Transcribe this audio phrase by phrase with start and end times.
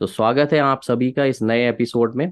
[0.00, 2.30] तो स्वागत है आप सभी का इस नए एपिसोड में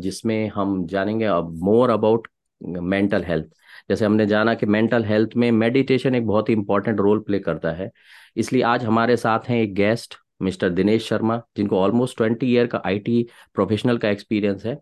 [0.00, 2.26] जिसमें हम जानेंगे अब मोर अबाउट
[2.60, 3.46] मेंटल हेल्थ
[3.88, 7.72] जैसे हमने जाना कि मेंटल हेल्थ में मेडिटेशन एक बहुत ही इंपॉर्टेंट रोल प्ले करता
[7.72, 7.90] है।
[8.36, 12.82] इसलिए आज हमारे साथ हैं एक गेस्ट मिस्टर दिनेश शर्मा, जिनको ऑलमोस्ट ट्वेंटी ईयर का
[12.86, 14.78] आईटी प्रोफेशनल का एक्सपीरियंस है।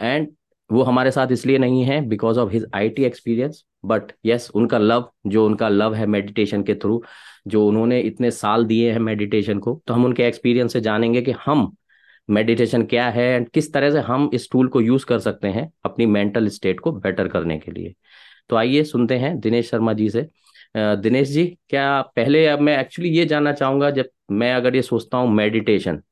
[0.00, 0.28] एंड
[0.70, 5.08] वो हमारे साथ इसलिए नहीं है because of his IT experience but yes उनका लव
[5.26, 7.02] जो उनका लव है मेडिटेशन के थ्रू
[7.48, 11.32] जो उन्होंने इतने साल दिए हैं मेडिटेशन को तो हम उनके एक्सपीरियंस से जानेंगे कि
[11.44, 11.70] हम
[12.28, 15.70] मेडिटेशन क्या है एंड किस तरह से हम इस टूल को यूज़ कर सकते हैं
[15.84, 17.94] अपनी मेंटल स्टेट को बेटर करने के लिए।
[18.50, 20.26] तो आइए सुनते हैं दिनेश शर्मा जी से।
[20.74, 25.18] दिनेश जी, क्या पहले अब मैं एक्चुअली ये जानना चाहूँगा, जब मैं अगर ये सोचता
[25.18, 26.02] हूँ मेडिटेशन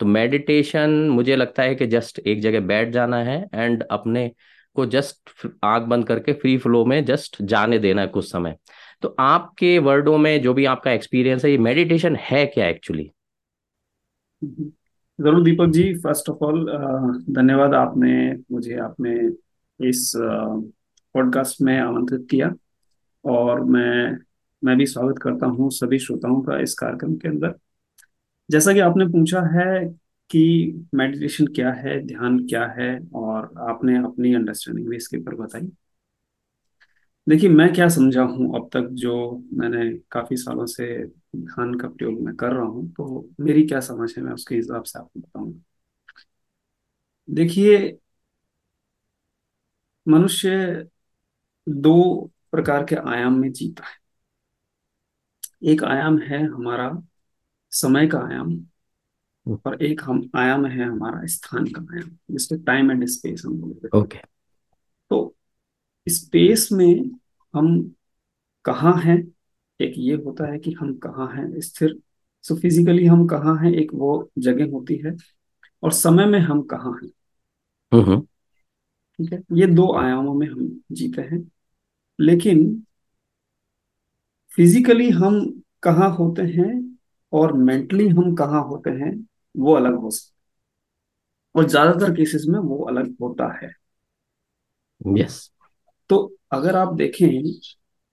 [0.00, 4.30] तो मेडिटेशन मुझे लगता है कि जस्ट एक जगह बैठ जाना है एंड अपने
[4.76, 5.30] को जस्ट
[5.64, 8.56] आँख बंद करके फ्री फ्लो में जस्ट जाने देना है कुछ समय।
[9.02, 13.10] तो आपके वर्डों में जो भी आपका एक्सपीरियंस है, ये मेडिटेशन है क्या एक्चुअली
[15.18, 16.64] ज़रूर Deepak ji first of all
[17.30, 18.12] धन्यवाद आपने
[18.52, 19.14] मुझे, आपने
[19.80, 22.52] इस पॉडकास्ट में आमंत्रित किया
[23.24, 24.16] और मैं
[24.62, 27.54] मैं भी स्वागत करता हूँ सभी श्रोताओं का इस कार्यक्रम के अंदर।
[28.48, 29.84] जैसा कि आपने पूछा है
[30.30, 35.68] कि मेडिटेशन क्या है, ध्यान क्या है और आपने अपनी अंडरस्टैंडिंग भी इसके ऊपर बताई।
[37.26, 39.14] देखिए मैं क्या समझा हूँ अब तक जो
[39.52, 40.86] मैंने काफ़ी सालों से
[41.36, 44.82] ध्यान का प्रयोग मैं कर रहा हूँ तो मेरी क्या समझ है मैं उसके हिसाब
[44.82, 45.60] से आपको बताऊँगा।
[47.28, 47.78] देखिए
[50.06, 50.50] मनुष्य
[51.66, 51.94] दो
[52.52, 53.96] प्रकार के आयाम में जीता है।
[55.64, 56.90] एक आयाम है हमारा
[57.72, 58.54] समय का आयाम
[59.66, 63.88] और एक हम आयाम है हमारा स्थान का आयाम जिसको टाइम एंड स्पेस हम बोलते
[63.88, 64.18] हैं। ओके
[65.10, 65.34] तो
[66.08, 67.10] स्पेस में
[67.54, 67.94] हम
[68.64, 69.32] कहाँ हैं?
[69.80, 71.60] एक ये होता है कि हम कहाँ हैं?
[71.60, 71.98] स्थिर।
[72.42, 73.72] सो फिजिकली हम कहाँ हैं?
[73.72, 75.16] एक वो जगह होती है।
[75.82, 77.10] और समय में हम कहाँ हैं?
[77.92, 78.20] हम्म।
[79.18, 79.42] ठीक है?
[79.52, 81.50] ये दो आयामों में हम जीते हैं।
[82.20, 82.84] लेकिन
[84.50, 86.98] फिजिकली हम कहाँ होते हैं
[87.32, 90.32] और मेंटली हम कहाँ होते हैं वो अलग हो सकता
[91.54, 93.72] और ज़्यादातर केसेस में वो अलग होता है।
[95.00, 95.51] यस
[96.12, 97.28] तो अगर आप देखें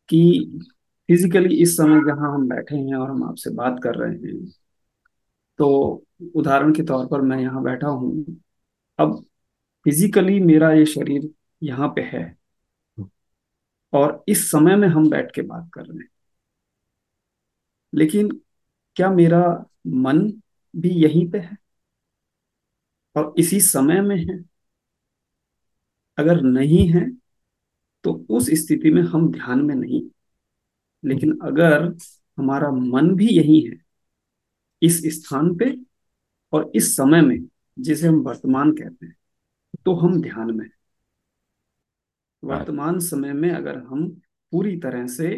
[0.10, 0.20] कि
[1.10, 4.46] फिजिकली इस समय जहाँ हम बैठे हैं और हम आपसे बात कर रहे हैं
[5.60, 5.68] तो
[6.36, 8.26] उदाहरण के तौर पर मैं यहाँ बैठा हूँ।
[9.00, 9.26] अब
[9.86, 11.30] फिजिकली मेरा ये शरीर
[11.64, 12.24] यहाँ पे है
[13.94, 16.10] और इस समय में हम बैठ के बात कर रहे हैं।
[17.94, 18.30] लेकिन
[18.96, 19.42] क्या मेरा
[19.88, 20.20] मन
[20.74, 21.58] भी यहीं पे है
[23.16, 24.44] और इसी समय में है?
[26.18, 27.06] अगर नहीं है
[28.40, 30.02] उस स्थिति में हम ध्यान में नहीं।
[31.04, 31.84] लेकिन अगर
[32.38, 33.78] हमारा मन भी यही है
[34.82, 35.76] इस स्थान पे
[36.54, 37.40] और इस समय में
[37.80, 39.16] जिसे हम वर्तमान कहते हैं
[39.86, 40.70] तो हम ध्यान में
[42.44, 44.08] वर्तमान समय में अगर हम
[44.54, 45.30] पूरी तरह से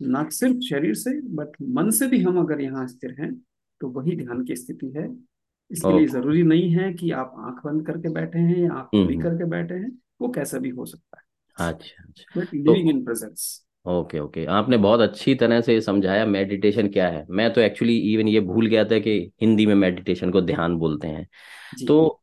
[0.00, 3.32] न सिर्फ़ शरीर से बट मन से भी हम अगर यहाँ स्थिर हैं
[3.80, 5.08] तो वही ध्यान की स्थिति है।
[5.70, 9.14] इसके लिए ज़रूरी नहीं है कि आप आँख बंद करके बैठे हैं या आँख खुली
[9.14, 9.90] हम्म। करके बैठे हैं
[10.20, 11.27] वो कैसा भी हो सकता है।
[11.58, 12.04] अच्छा
[12.54, 14.44] living in presence okay okay.
[14.44, 18.66] आपने बहुत अच्छी तरह से समझाया मेडिटेशन क्या है। मैं तो एक्चुअली इवन ये भूल
[18.66, 21.26] गया था कि हिंदी में मेडिटेशन को ध्यान बोलते हैं।
[21.86, 22.20] तो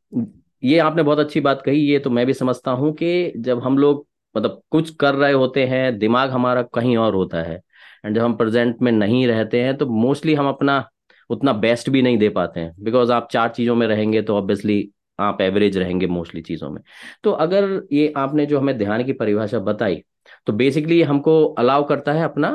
[0.64, 3.78] ये आपने बहुत अच्छी बात कही ये तो मैं भी समझता हूँ कि जब हम
[3.78, 7.60] लोग मतलब कुछ कर रहे होते हैं दिमाग हमारा कहीं और होता है
[8.06, 10.84] एंड जब हम प्रेजेंट में नहीं रहते हैं तो मोस्टली हम अपना
[11.30, 14.90] उतना बेस्ट भी नहीं दे पाते हैं। बिकॉज़ आप चार चीज़ों में रहेंगे तो ऑब्वियसली
[15.20, 16.82] आप एवरेज रहेंगे मोस्टली चीज़ों में।
[17.24, 20.02] तो अगर ये आपने जो हमें ध्यान की परिभाषा बताई
[20.48, 22.50] तो बेसिकली हमको अलाउ करता है अपना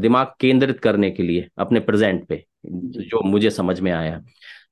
[0.00, 4.20] दिमाग केंद्रित करने के लिए अपने प्रेजेंट पे जो। मुझे समझ में आया।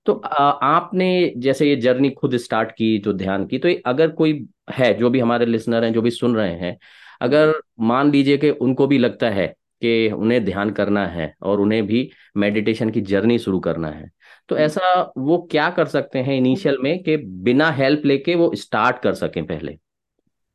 [0.06, 4.92] तो आपने जैसे ये जर्नी खुद स्टार्ट की जो ध्यान की तो अगर कोई है
[4.94, 6.76] जो भी हमारे लिसनर हैं जो भी सुन रहे हैं
[7.20, 9.46] अगर मान लीजिए कि उनको भी लगता है
[9.82, 14.10] कि उन्हें ध्यान करना है और उन्हें भी मेडिटेशन की जर्नी शुरू करना है
[14.48, 19.02] तो ऐसा वो क्या कर सकते हैं इनिशियल में कि बिना हेल्प लेके वो स्टार्ट
[19.02, 19.78] कर सके पहले?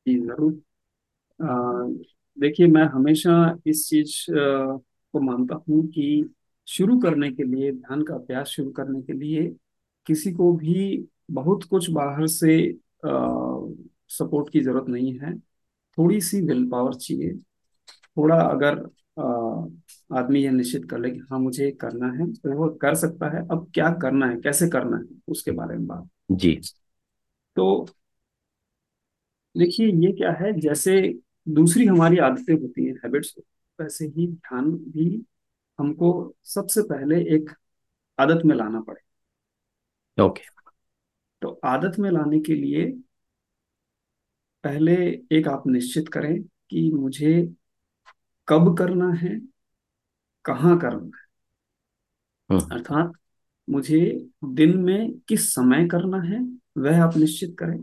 [0.06, 0.54] जी ज़रूर।
[2.38, 3.34] देखिए मैं हमेशा
[3.68, 4.16] इस चीज़
[5.14, 6.30] को मानता हूँ कि
[6.68, 9.48] शुरू करने के लिए ध्यान का अभ्यास शुरू करने के लिए
[10.08, 12.58] किसी को भी बहुत कुछ बाहर से
[13.06, 13.10] आ,
[14.10, 15.38] सपोर्ट की ज़रूरत नहीं है।
[15.98, 17.34] थोड़ी सी विल पावर चाहिए।
[18.18, 18.78] थोड़ा अगर
[19.18, 19.70] अ,
[20.10, 23.30] आदमी ये निश्चित कर ले कि हाँ मुझे ये करना है तो वो कर सकता
[23.38, 26.60] है। अब क्या करना है कैसे करना है उसके बारे में बात। जी।
[27.56, 27.86] तो
[29.56, 31.02] देखिए ये क्या है जैसे
[31.50, 33.34] दूसरी हमारी आदतें होती हैं हैबिट्स
[33.80, 35.26] वैसे ही ध्यान भी
[35.80, 37.50] हमको सबसे पहले एक
[38.20, 39.02] आदत में लाना पड़े।
[40.18, 40.44] ओके।
[41.42, 42.86] तो आदत में लाने के लिए
[44.64, 44.96] पहले
[45.32, 47.56] एक आप निश्चित करें कि मुझे
[48.48, 49.40] कब करना है
[50.46, 51.28] कहाँ करना है?
[52.72, 53.12] अर्थात
[53.68, 54.00] मुझे
[54.54, 56.40] दिन में किस समय करना है
[56.78, 57.78] वह आप निश्चित करें।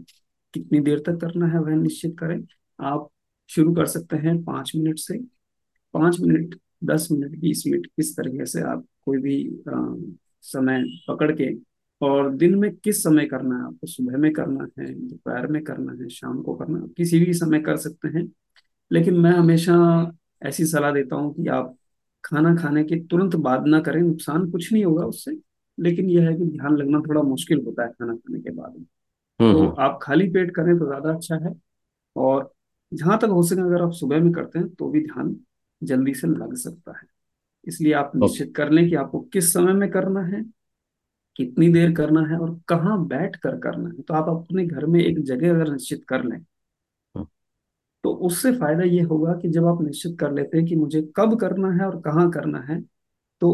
[0.55, 2.41] कितनी देर तक करना है वह निश्चित करें।
[2.79, 3.09] आप
[3.51, 5.19] शुरू कर सकते हैं पाँच मिनट से।
[5.95, 6.55] पाँच मिनट
[6.85, 9.73] दस मिनट बीस मिनट इस तरीके से आप कोई भी अ,
[10.45, 11.55] समय पकड़ के
[12.01, 13.65] और दिन में किस समय करना है?
[13.65, 17.35] आपको सुबह में करना है दोपहर में करना है शाम को करना है किसी भी
[17.35, 18.29] समय कर सकते हैं।
[18.91, 19.75] लेकिन मैं हमेशा
[20.43, 21.77] ऐसी सलाह देता हूँ कि आप
[22.27, 25.37] खाना खाने के तुरंत बाद ना करें नुकसान कुछ नहीं होगा उससे।
[25.79, 28.87] लेकिन यह है कि ध्यान लगना थोड़ा मुश्किल होता है खाना खाने के बाद। में
[29.41, 31.55] हम्म तो हम्म, आप खाली पेट करें तो ज़्यादा अच्छा है।
[32.17, 32.53] और
[32.93, 35.37] जहाँ तक हो सके अगर आप सुबह में करते हैं तो भी ध्यान
[35.83, 37.07] जल्दी से लग सकता है।
[37.67, 40.43] इसलिए आप निश्चित कर लें कि आपको किस समय में करना है
[41.37, 45.01] कितनी देर करना है और कहाँ बैठ कर करना है। तो आप अपने घर में
[45.01, 46.39] एक जगह अगर निश्चित कर लें
[48.07, 51.39] तो उससे फ़ायदा ये होगा कि जब आप निश्चित कर लेते हैं कि मुझे कब
[51.41, 52.81] करना है और कहाँ करना है
[53.43, 53.51] तो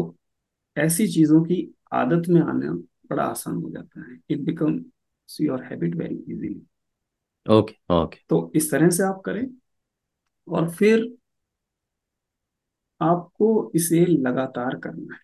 [0.77, 1.57] ऐसी चीज़ों की
[1.93, 2.73] आदत में आना
[3.11, 6.55] बड़ा आसान हो जाता है। It becomes your habit very easily
[7.45, 9.45] okay okay तो इस तरह से आप करें
[10.47, 11.05] और फिर
[13.01, 15.21] आपको इसे लगातार करना है।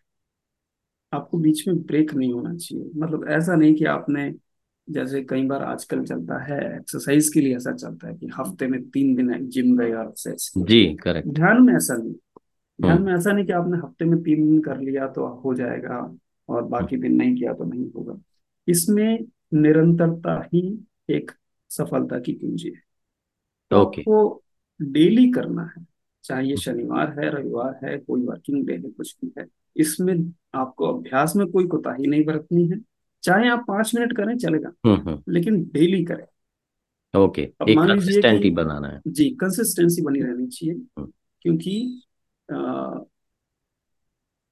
[1.13, 4.29] आपको बीच में ब्रेक नहीं होना चाहिए। मतलब ऐसा नहीं कि आपने
[4.89, 8.81] जैसे कई बार आजकल चलता है एक्सरसाइज के लिए ऐसा चलता है कि हफ़्ते में
[8.89, 12.13] तीन दिन जिम गए और एक्सरसाइज जी करेक्ट ध्यान में ऐसा नहीं।
[12.79, 15.53] ध्यान हम्म में ऐसा नहीं कि आपने हफ़्ते में तीन दिन कर लिया तो हो
[15.55, 15.97] जाएगा
[16.49, 18.19] और हम्म, बाकी दिन नहीं किया तो नहीं होगा।
[18.67, 19.19] इसमें
[19.55, 20.61] निरंतरता ही
[21.09, 21.31] एक
[21.71, 22.81] सफलता की कुंजी है।
[23.71, 24.43] तो ओके। आपको
[24.79, 25.85] डेली करना है
[26.23, 29.45] चाहे ये शनिवार है रविवार है कोई वर्किंग डे है कुछ भी है
[29.75, 30.15] इसमें
[30.55, 32.77] आपको अभ्यास में कोई कोताही नहीं बरतनी है।
[33.23, 38.87] चाहे आप पाँच मिनट करें चलेगा। हम्म हम्म। लेकिन डेली करें। ओके एक कंसिस्टेंटी बनाना
[38.87, 41.11] है। जी कंसिस्टेंसी बनी रहनी चाहिए हम्म।
[41.41, 42.01] क्योंकि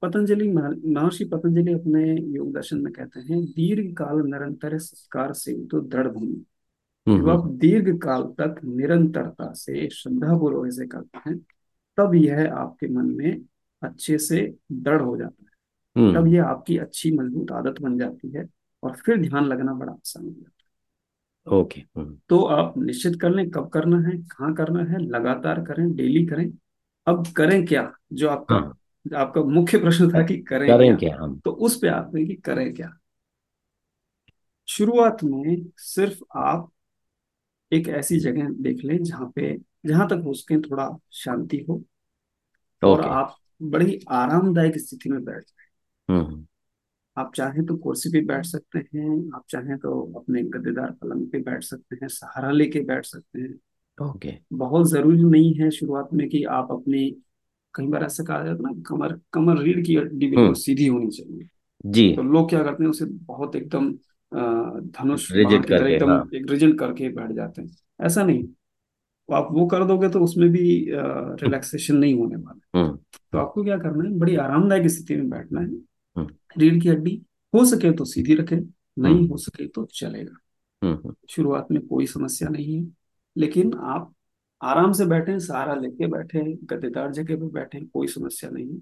[0.01, 5.79] पतंजलि महर्षि पतंजलि अपने योग दर्शन में कहते हैं दीर्घ काल निरंतर संस्कार से तो
[5.81, 6.43] दृढ़ भूमि।
[7.09, 11.37] जब आप दीर्घ काल तक निरंतरता से श्रद्धा पूर्वक इसे करते हैं
[11.97, 13.41] तब यह आपके मन में
[13.81, 18.45] अच्छे से दृढ़ हो जाता है। तब यह आपकी अच्छी मज़बूत आदत बन जाती है।
[18.83, 23.29] और फिर ध्यान लगना बड़ा आसान हो जाता है। Okay hmm. तो आप निश्चित कर
[23.29, 26.51] लें कब करना है कहाँ करना है लगातार करें डेली करें।
[27.07, 27.93] अब करें क्या?
[28.13, 28.77] जो आपका हाँ।
[29.15, 31.09] आपका मुख्य प्रश्न था कि करें करें क्या?
[31.09, 31.23] क्या?
[31.23, 32.97] हम तो उस पे हैं कि करें क्या?
[34.67, 36.71] शुरुआत में सिर्फ़ आप
[37.73, 41.83] एक ऐसी जगह देख लें जहाँ पे जहाँ तक हो सके थोड़ा शांति हो
[42.83, 46.47] और आप बड़ी आरामदायक स्थिति में बैठ जाएँ। हम्म।
[47.17, 51.39] आप चाहें तो कुर्सी पे बैठ सकते हैं आप चाहें तो अपने गद्देदार पलंग पे
[51.39, 53.53] बैठ सकते हैं सहारा लेके बैठ सकते हैं।
[53.97, 57.09] ओके। बहुत ज़रूरी नहीं है शुरुआत में कि आप अपनी
[57.73, 60.87] कई बार ऐसा कहा जाता है ना कमर कमर रीढ़ की हड्डी बिल्कुल हम्म। सीधी
[60.87, 61.47] होनी चाहिए।
[61.85, 63.91] जी। तो लोग क्या करते हैं उसे बहुत एकदम
[64.31, 67.69] धनुष एकदम हाँ। एक रिजिड करके बैठ जाते हैं।
[68.01, 72.89] ऐसा नहीं। तो आप वो कर दोगे तो उसमें भी रिलैक्सेशन नहीं होने वाला। हम्म।
[72.89, 75.81] तो हम्म आपको क्या करना है बड़ी आरामदायक स्थिति में बैठना है। हम्म
[76.57, 77.21] रीढ़ की हड्डी
[77.53, 80.37] हो सके तो सीधी रखें नहीं हम्म। हो सके तो चलेगा।
[80.81, 82.91] हम्म हम्म, शुरुआत में कोई समस्या नहीं है
[83.37, 84.13] लेकिन आप
[84.61, 88.81] आराम से बैठे सहारा लेके बैठे गद्देदार जगह पे बैठे कोई समस्या नहीं है।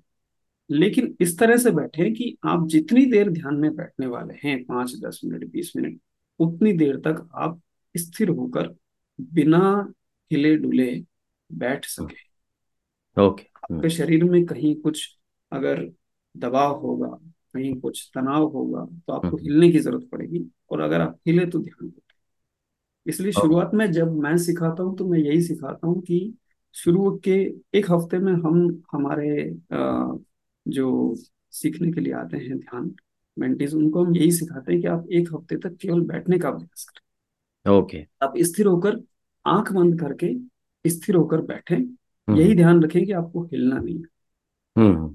[0.70, 4.94] लेकिन इस तरह से बैठे कि आप जितनी देर ध्यान में बैठने वाले हैं पाँच
[5.06, 6.00] दस मिनट बीस मिनट
[6.40, 7.62] उतनी देर तक आप
[7.98, 8.76] स्थिर होकर
[9.22, 9.94] बिना
[10.32, 11.04] हिले डुले
[11.52, 15.18] बैठ हम्म, सके। ओके। हम्म आपके शरीर में कहीं कुछ
[15.52, 15.90] अगर
[16.36, 17.08] दबाव होगा
[17.54, 21.46] कहीं कुछ तनाव होगा तो आपको हम्म, हिलने की ज़रूरत पड़ेगी और अगर आप हिले
[21.46, 22.02] तो ध्यान दो
[23.06, 26.34] इसलिए शुरुआत में जब मैं सिखाता हूँ तो मैं यही सिखाता हूँ कि
[26.76, 27.32] शुरू के
[27.78, 29.50] एक हफ़्ते में हम हमारे
[30.66, 31.16] जो
[31.52, 32.96] सीखने के लिए आते हैं ध्यान
[33.38, 36.86] मेंटीज उनको हम यही सिखाते हैं कि आप एक हफ़्ते तक केवल बैठने का अभ्यास
[36.90, 37.04] करें।
[37.66, 39.00] ओके। आप स्थिर होकर
[39.46, 44.15] आँख बंद करके स्थिर होकर बैठें। हम्म। यही ध्यान रखें कि आपको हिलना नहीं है।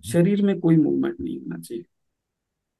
[0.05, 1.85] शरीर में कोई मूवमेंट नहीं होना चाहिए।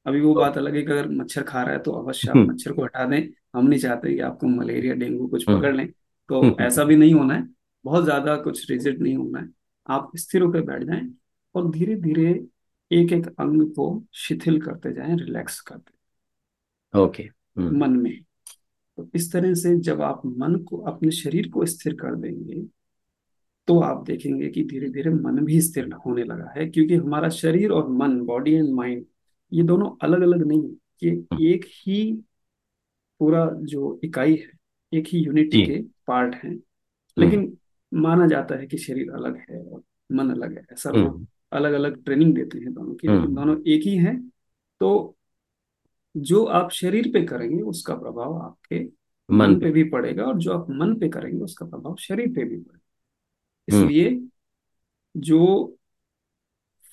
[0.05, 2.51] अभी वो बात अलग है कि अगर मच्छर खा रहा है तो अवश्य आप हम्म।
[2.51, 5.87] मच्छर को हटा दें। हम नहीं चाहते कि आपको मलेरिया डेंगू कुछ हम्म। पकड़ लें।
[6.29, 7.47] तो हम्म, ऐसा भी नहीं होना है।
[7.85, 9.49] बहुत ज़्यादा कुछ रिजिड नहीं होना है।
[9.89, 11.13] आप स्थिर होकर बैठ जाएँ
[11.55, 12.47] और धीरे धीरे
[12.91, 17.23] एक एक अंग को शिथिल करते जाएँ रिलैक्स करते ओके।
[17.57, 18.21] हम्म। मन में।
[18.97, 22.63] तो इस तरह से जब आप मन को अपने शरीर को स्थिर कर देंगे
[23.67, 27.71] तो आप देखेंगे कि धीरे धीरे मन भी स्थिर होने लगा है क्योंकि हमारा शरीर
[27.71, 29.05] और मन बॉडी एंड माइंड
[29.53, 32.23] ये दोनों अलग अलग नहीं है। कि हम्म, एक ही
[33.19, 34.51] पूरा जो इकाई है
[34.93, 36.61] एक ही यूनिट के पार्ट हैं हम्म।
[37.17, 37.57] लेकिन
[37.93, 42.03] माना जाता है कि शरीर अलग है और मन अलग है। ऐसा लोग अलग अलग
[42.03, 44.31] ट्रेनिंग देते हैं दोनों की लेकिन हम्म। दोनों एक ही हैं
[44.79, 45.17] तो
[46.17, 48.89] जो आप शरीर पे करेंगे उसका प्रभाव आपके
[49.29, 52.57] मन पे भी पड़ेगा और जो आप मन पे करेंगे उसका प्रभाव शरीर पे भी
[52.57, 52.80] पड़ेगा।
[53.73, 54.27] इसलिए
[55.17, 55.77] जो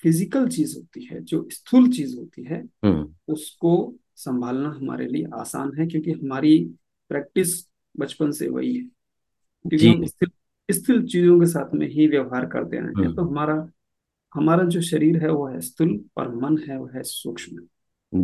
[0.03, 5.73] फ़िज़िकल चीज़ होती है जो स्थूल चीज़ होती है हम्म। उसको संभालना हमारे लिए आसान
[5.79, 6.65] है क्योंकि हमारी
[7.09, 8.85] प्रैक्टिस बचपन से वही है।
[9.65, 10.31] क्योंकि हम स्थिर
[10.71, 13.71] स्थिर चीज़ों के साथ में ही व्यवहार करते आए हैं तो हम्म हमारा
[14.35, 17.67] हमारा जो शरीर है वो है स्थूल और मन है वो है सूक्ष्म।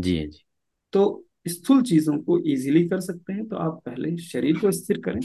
[0.00, 0.44] जी जी।
[0.92, 5.20] तो स्थूल चीज़ों को इजीली कर सकते हैं तो आप पहले शरीर को स्थिर करें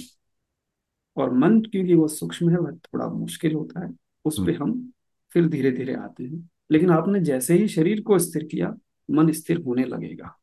[1.19, 3.93] और मन क्योंकि वो सूक्ष्म है वह थोड़ा मुश्किल होता है
[4.25, 4.91] उस हम्म। पे हम
[5.29, 8.75] फिर धीरे धीरे आते हैं। लेकिन आपने जैसे ही शरीर को स्थिर किया
[9.11, 10.39] मन स्थिर होने लगेगा।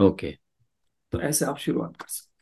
[0.00, 0.38] ओके।
[1.12, 2.32] तो ऐसे आप शुरुआत कर सकते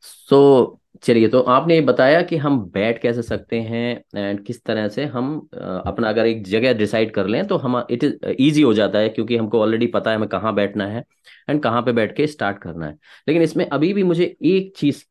[0.00, 4.88] सो चलिए तो आपने ये बताया कि हम बैठ कैसे सकते हैं एंड किस तरह
[4.88, 5.48] से हम
[5.86, 9.08] अपना अगर एक जगह डिसाइड कर लें तो हम इट इज़ ईजी हो जाता है
[9.08, 11.04] क्योंकि हमको ऑलरेडी पता है हमें कहाँ बैठना है
[11.50, 12.98] एंड कहाँ पे बैठ के स्टार्ट करना है।
[13.28, 15.04] लेकिन इसमें अभी भी मुझे एक चीज़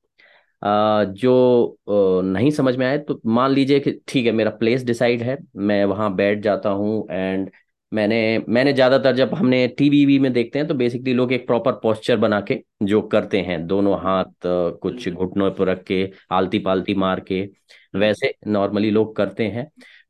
[0.66, 1.78] जो
[2.24, 5.84] नहीं समझ में आए तो मान लीजिए कि ठीक है मेरा प्लेस डिसाइड है मैं
[5.86, 7.50] वहाँ बैठ जाता हूँ एंड
[7.92, 8.18] मैंने
[8.50, 12.18] मैंने ज़्यादातर जब हमने टीवी वी में देखते हैं तो बेसिकली लोग एक प्रॉपर पोस्चर
[12.18, 14.26] बना के जो करते हैं दोनों हाथ
[14.82, 17.42] कुछ घुटनों पर रख के आलती पालती मार के
[17.96, 19.68] वैसे नॉर्मली लोग करते हैं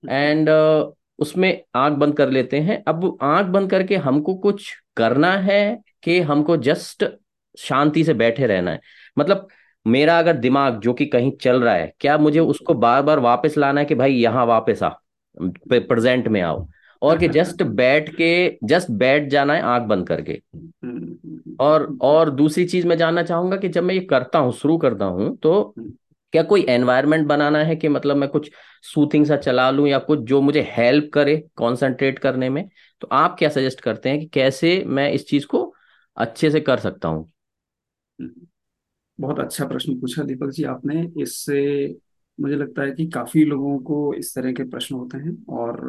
[0.09, 0.49] एंड
[1.19, 5.59] उसमें आँख बंद कर लेते हैं। अब आँख बंद करके हमको कुछ करना है
[6.03, 7.05] कि हमको जस्ट
[7.57, 8.79] शांति से बैठे रहना है?
[9.17, 9.47] मतलब
[9.85, 13.57] मेरा अगर दिमाग जो कि कहीं चल रहा है क्या मुझे उसको बार बार वापस
[13.57, 14.89] लाना है कि भाई यहाँ वापस आ
[15.37, 16.67] प्रेजेंट में आओ?
[17.01, 20.41] और कि जस्ट बैठ के जस्ट बैठ जाना है आँख बंद करके।
[21.59, 25.05] और और दूसरी चीज़ मैं जानना चाहूँगा कि जब मैं ये करता हूँ शुरू करता
[25.05, 25.75] हूँ तो
[26.33, 28.49] क्या कोई एनवायरनमेंट बनाना है कि मतलब मैं कुछ
[28.83, 32.67] सूथिंग सा चला लूँ या कुछ जो मुझे हेल्प करे कंसंट्रेट करने में?
[33.01, 35.73] तो आप क्या सजेस्ट करते हैं कि कैसे मैं इस चीज़ को
[36.17, 37.31] अच्छे से कर सकता हूँ?
[39.19, 41.95] बहुत अच्छा प्रश्न पूछा दीपक जी आपने। इससे
[42.39, 45.81] मुझे लगता है कि काफ़ी लोगों को इस तरह के प्रश्न होते हैं और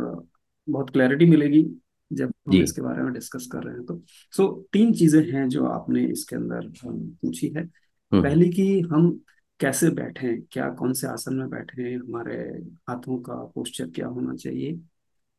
[0.69, 4.03] बहुत क्लैरिटी मिलेगी जब हम जी। इसके बारे में डिस्कस कर रहे हैं तो।
[4.33, 7.63] सो so, तीन चीज़ें हैं जो आपने इसके अंदर पूछी है।
[8.13, 9.21] हम्म। पहली कि हम
[9.61, 12.35] कैसे बैठें क्या कौन से आसन में बैठें हमारे
[12.89, 14.81] हाथों का पोस्चर क्या होना चाहिए।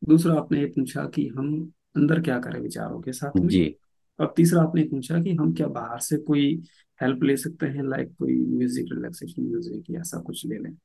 [0.09, 3.75] दूसरा आपने ये पूछा कि हम अंदर क्या करें विचारों के साथ में। जी।
[4.19, 6.61] और तीसरा आपने पूछा कि हम क्या बाहर से कोई
[7.01, 10.77] हेल्प ले सकते हैं लाइक कोई म्यूज़िक रिलैक्सेशन म्यूज़िक या ऐसा कुछ ले लें।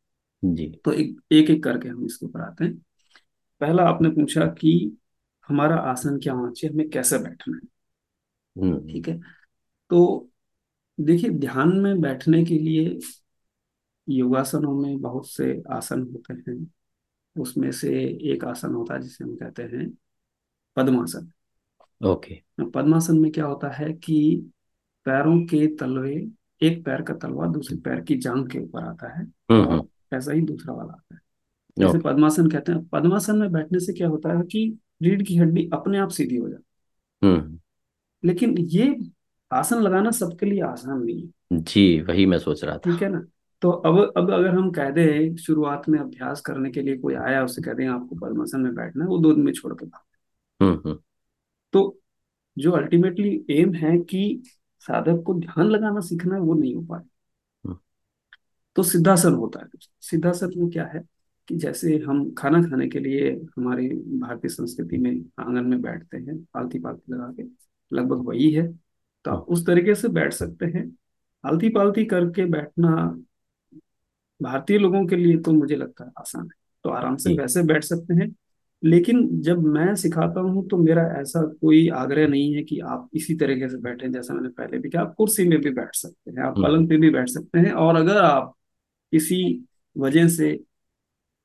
[0.45, 2.83] जी। तो एक एक एक करके हम इसके ऊपर आते हैं।
[3.61, 4.97] पहला आपने पूछा कि
[5.49, 7.69] हमारा आसन क्या होना चाहिए हमें कैसे बैठना है?
[8.63, 9.21] हम्म। ठीक है?
[9.91, 10.29] तो
[11.01, 12.99] देखिए ध्यान में बैठने के लिए
[14.09, 16.71] योगासनों में बहुत से आसन होते हैं।
[17.37, 17.91] उसमें से
[18.33, 19.91] एक आसन होता है जिसे हम कहते हैं
[20.77, 21.31] पद्मासन।
[22.05, 24.51] ओके। पद्मासन में क्या होता है कि
[25.07, 26.15] पैरों के तलवे
[26.63, 30.33] एक पैर का तलवा दूसरे पैर की जांघ के ऊपर आता है। हम्म हम्म। ऐसा
[30.33, 31.21] ही दूसरा वाला आता है।
[31.79, 35.69] जैसे पद्मासन कहते हैं पद्मासन में बैठने से क्या होता है कि रीढ़ की हड्डी
[35.73, 37.59] अपने आप सीधी हो जाती हम्म। है
[38.25, 38.97] लेकिन ये
[39.51, 43.09] आसन लगाना सबके लिए आसान नहीं है। जी वही मैं सोच रहा था। ठीक है
[43.09, 43.25] ना?
[43.63, 47.45] तो अब अब अगर हम कह दें शुरुआत में अभ्यास करने के लिए कोई आया
[47.45, 50.65] उसे कह दें आपको पद्मासन में बैठना है वो दो दिन में छोड़ के भाग।
[50.65, 50.99] हम्म हम्म।
[51.73, 51.99] तो
[52.59, 54.43] जो अल्टीमेटली एम है कि
[54.87, 57.01] साधक को ध्यान लगाना सीखना है वो नहीं हो पाए
[57.67, 57.79] हम्म।
[58.77, 59.67] तो सिद्धासन होता है।
[60.01, 61.03] सिद्धासन में क्या है
[61.49, 66.47] कि जैसे हम खाना खाने के लिए हमारी भारतीय संस्कृति में आँगन में बैठते हैं
[66.57, 67.43] आलती पालती लगा के
[67.97, 68.73] लगभग वही है।
[69.25, 70.97] तो हम्म आप उस तरीके से बैठ सकते हैं।
[71.45, 73.23] आलती पालती करके बैठना
[74.43, 77.85] भारतीय लोगों के लिए तो मुझे लगता है आसान है। तो आराम से वैसे बैठ
[77.85, 78.37] सकते हैं।
[78.83, 83.35] लेकिन जब मैं सिखाता हूँ तो मेरा ऐसा कोई आग्रह नहीं है कि आप इसी
[83.35, 86.43] तरीके से बैठे जैसा मैंने पहले भी कहा। आप कुर्सी में भी बैठ सकते हैं
[86.43, 88.53] आप हम्म। पलंग पे भी बैठ सकते हैं और अगर आप
[89.13, 89.43] किसी
[89.97, 90.59] वजह से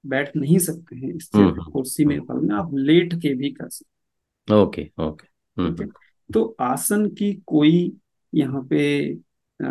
[0.03, 3.33] बैठ नहीं सकते हैं हम्म स्थिर हम्म कुर्सी में हम्म, पलंग में आप लेट के
[3.33, 5.27] भी कर सकते ओके ओके।
[5.57, 5.89] हम्म हम्म।
[6.29, 7.91] तो आसन की कोई
[8.33, 8.83] यहाँ पे
[9.59, 9.67] अ,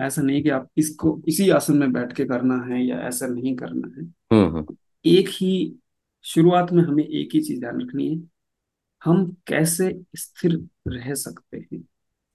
[0.00, 3.54] ऐसा नहीं कि आप इसको इसी आसन में बैठ के करना है या ऐसा नहीं
[3.56, 5.50] करना है। हम्म हम्म, एक ही
[6.24, 8.22] शुरुआत में हमें एक ही चीज़ ध्यान रखनी है
[9.04, 11.84] हम कैसे स्थिर रह सकते हैं?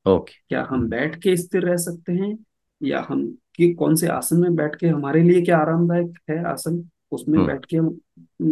[0.05, 0.47] ओके। okay.
[0.49, 2.45] क्या हम बैठ के स्थिर रह सकते हैं
[2.83, 6.89] या हम कि कौन से आसन में बैठ के हमारे लिए क्या आरामदायक है आसन
[7.11, 7.99] उसमें हम्म। बैठ के हम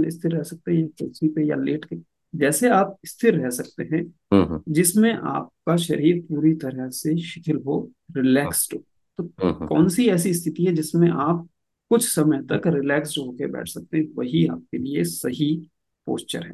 [0.09, 1.95] स्थिर रह सकते हैं या कुर्सी पे या लेट के?
[2.35, 4.01] जैसे आप स्थिर रह सकते हैं
[4.33, 8.83] हम्म हम्म। जिसमें आपका शरीर पूरी तरह से शिथिल हो रिलैक्स्ड हो
[9.19, 11.47] तो कौन सी ऐसी स्थिति है जिसमें आप
[11.89, 15.55] कुछ समय तक रिलैक्स होकर बैठ सकते हैं। वही आपके लिए सही
[16.07, 16.53] पोस्चर है।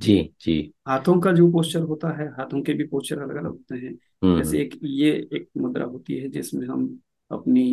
[0.00, 3.74] जी जी। हाथों का जो पोस्चर होता है हाथों के भी पोस्चर अलग अलग होते
[3.74, 6.98] हैं। हम्म हम्म, जैसे एक ये एक मुद्रा होती है जिसमें हम
[7.30, 7.70] अपनी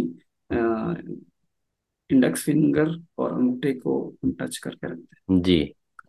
[2.09, 5.59] इंडेक्स फिंगर और अंगूठे को हम टच करके रखते हैं। जी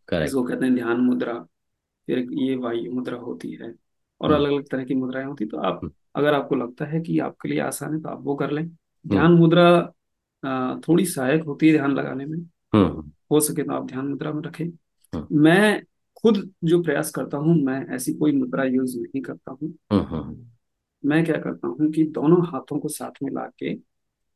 [0.09, 1.35] करेक्ट इसको कहते हैं ध्यान मुद्रा।
[2.09, 3.75] फिर ये वायु मुद्रा होती है
[4.21, 7.01] और हम्म। अलग अलग तरह की मुद्राएँ होती तो आप हम्म। अगर आपको लगता है
[7.01, 9.95] कि आपके लिए आसान है तो आप वो कर लें। हम्म। ध्यान मुद्रा
[10.89, 12.39] थोड़ी सहायक होती है ध्यान लगाने में।
[12.75, 15.83] हम्म। हो सके तो आप ध्यान मुद्रा में रखें। हम्म। मैं
[16.23, 20.47] खुद जो प्रयास करता हूँ मैं ऐसी कोई मुद्रा यूज़ नहीं करता हूँ। हम्म
[21.05, 23.79] मैं क्या करता हूँ कि दोनों हाथों को साथ में ला के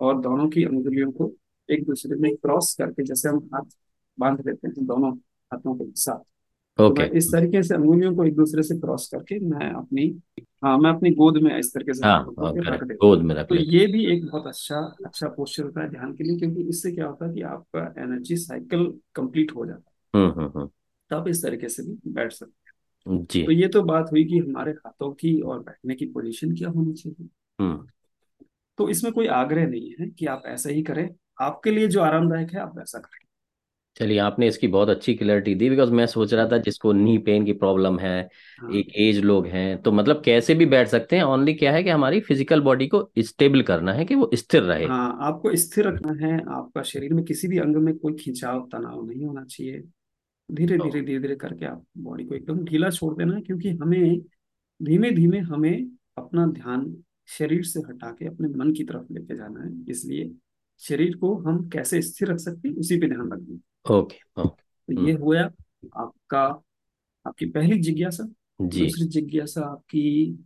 [0.00, 1.32] और दोनों की अंगुलियों को
[1.70, 3.76] एक दूसरे में क्रॉस करके जैसे हम हाथ
[4.18, 5.16] बाँध लेते हैं दोनों
[5.52, 6.31] हाथों के साथ
[6.76, 10.22] तो मैं इस तरीके से अंगुलियों को एक दूसरे से क्रॉस करके मैं अपनी
[10.64, 13.54] हाँ मैं अपनी गोद में इस तरीके से हाँ रख देता गोद में रख तो
[13.54, 17.06] ये भी एक बहुत अच्छा अच्छा पोस्चर होता है ध्यान के लिए क्योंकि इससे क्या
[17.06, 20.70] होता है कि आपका एनर्जी साइकिल कंप्लीट हो जाता है। हम्म हम्म हम्म।
[21.10, 24.24] तो आप इस तरीके से भी बैठ सकते हैं। जी। तो ये तो बात हुई
[24.24, 27.28] कि हमारे हाथों की और बैठने की पोजीशन क्या होनी चाहिए।
[28.78, 31.08] तो इसमें कोई आग्रह नहीं है कि आप ऐसा ही करें।
[31.40, 33.26] आपके लिए जो आरामदायक है आप वैसा करें।
[33.96, 37.44] चलिए आपने इसकी बहुत अच्छी क्लैरिटी दी बिकॉज़ मैं सोच रहा था जिसको नी पेन
[37.46, 41.22] की प्रॉब्लम है हाँ। एक एज लोग हैं तो मतलब कैसे भी बैठ सकते हैं
[41.24, 44.84] ओनली क्या है कि हमारी फ़िज़िकल बॉडी को स्टेबल करना है कि वो स्थिर रहे।
[44.84, 49.04] हाँ आपको स्थिर रखना है आपका शरीर में किसी भी अंग में कोई खिंचाव तनाव
[49.06, 49.80] नहीं होना चाहिए।
[50.48, 54.20] धीरे धीरे धीरे धीरे करके आप बॉडी को एकदम ढीला छोड़ देना है क्योंकि हमें
[54.80, 55.86] धीमे धीमे हमें
[56.18, 56.94] अपना ध्यान
[57.28, 60.30] शरीर से हटा के अपने मन की तरफ़ लेके जाना है। इसलिए
[60.82, 64.94] शरीर को हम कैसे स्थिर रख सकते हैं उसी पे ध्यान रखना है। Okay okay.
[64.94, 65.40] तो ये हम्म हुआ
[65.96, 66.62] आपका
[67.26, 68.24] आपकी पहली जिज्ञासा
[68.60, 70.36] जी। दूसरी जिज्ञासा आपकी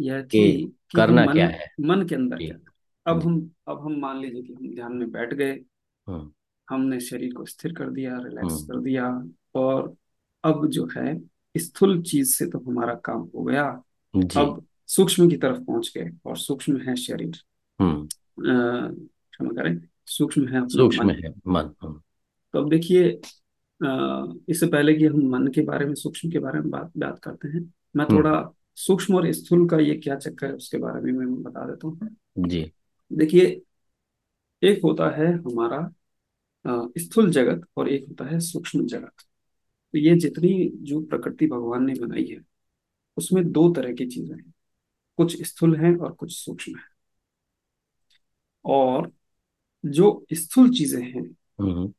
[0.00, 2.54] यह थी कि करना मन क्या है। मन के अंदर क्या
[3.06, 5.52] अब हम अब हम मान लीजिए कि हम ध्यान में बैठ गए।
[6.06, 6.32] हम्म।
[6.70, 9.94] हमने शरीर को स्थिर कर दिया रिलैक्स हम्म। कर दिया और
[10.44, 11.20] अब जो है
[11.56, 13.82] स्थूल चीज़ से तो हमारा काम हो गया।
[14.16, 17.36] जी। अब सूक्ष्म की तरफ़ पहुँच गए और सूक्ष्म है शरीर।
[17.80, 18.08] हम्म।
[19.06, 22.00] क्षमा करें सूक्ष्म है सूक्ष्म मन। है मन हम्म।
[22.54, 23.08] तो अब देखिए
[24.50, 27.48] इससे पहले कि हम मन के बारे में सूक्ष्म के बारे में बात बात करते
[27.48, 27.60] हैं
[27.96, 31.42] मैं थोड़ा हम्म, सूक्ष्म और स्थूल का ये क्या चक्कर है उसके बारे में मैं
[31.42, 32.70] बता देता हूँ। जी।
[33.10, 33.60] देखिए
[34.62, 35.80] एक होता है हमारा
[36.98, 39.22] स्थूल जगत और एक होता है सूक्ष्म जगत।
[39.94, 42.40] तो ये जितनी जो प्रकृति भगवान ने बनाई है
[43.16, 44.52] उसमें दो तरह की चीज़ें हैं
[45.18, 46.84] कुछ स्थूल हैं और कुछ सूक्ष्म हैं।
[48.64, 49.10] और
[49.84, 51.22] जो स्थूल चीज़ें हैं
[51.60, 51.92] हम्म।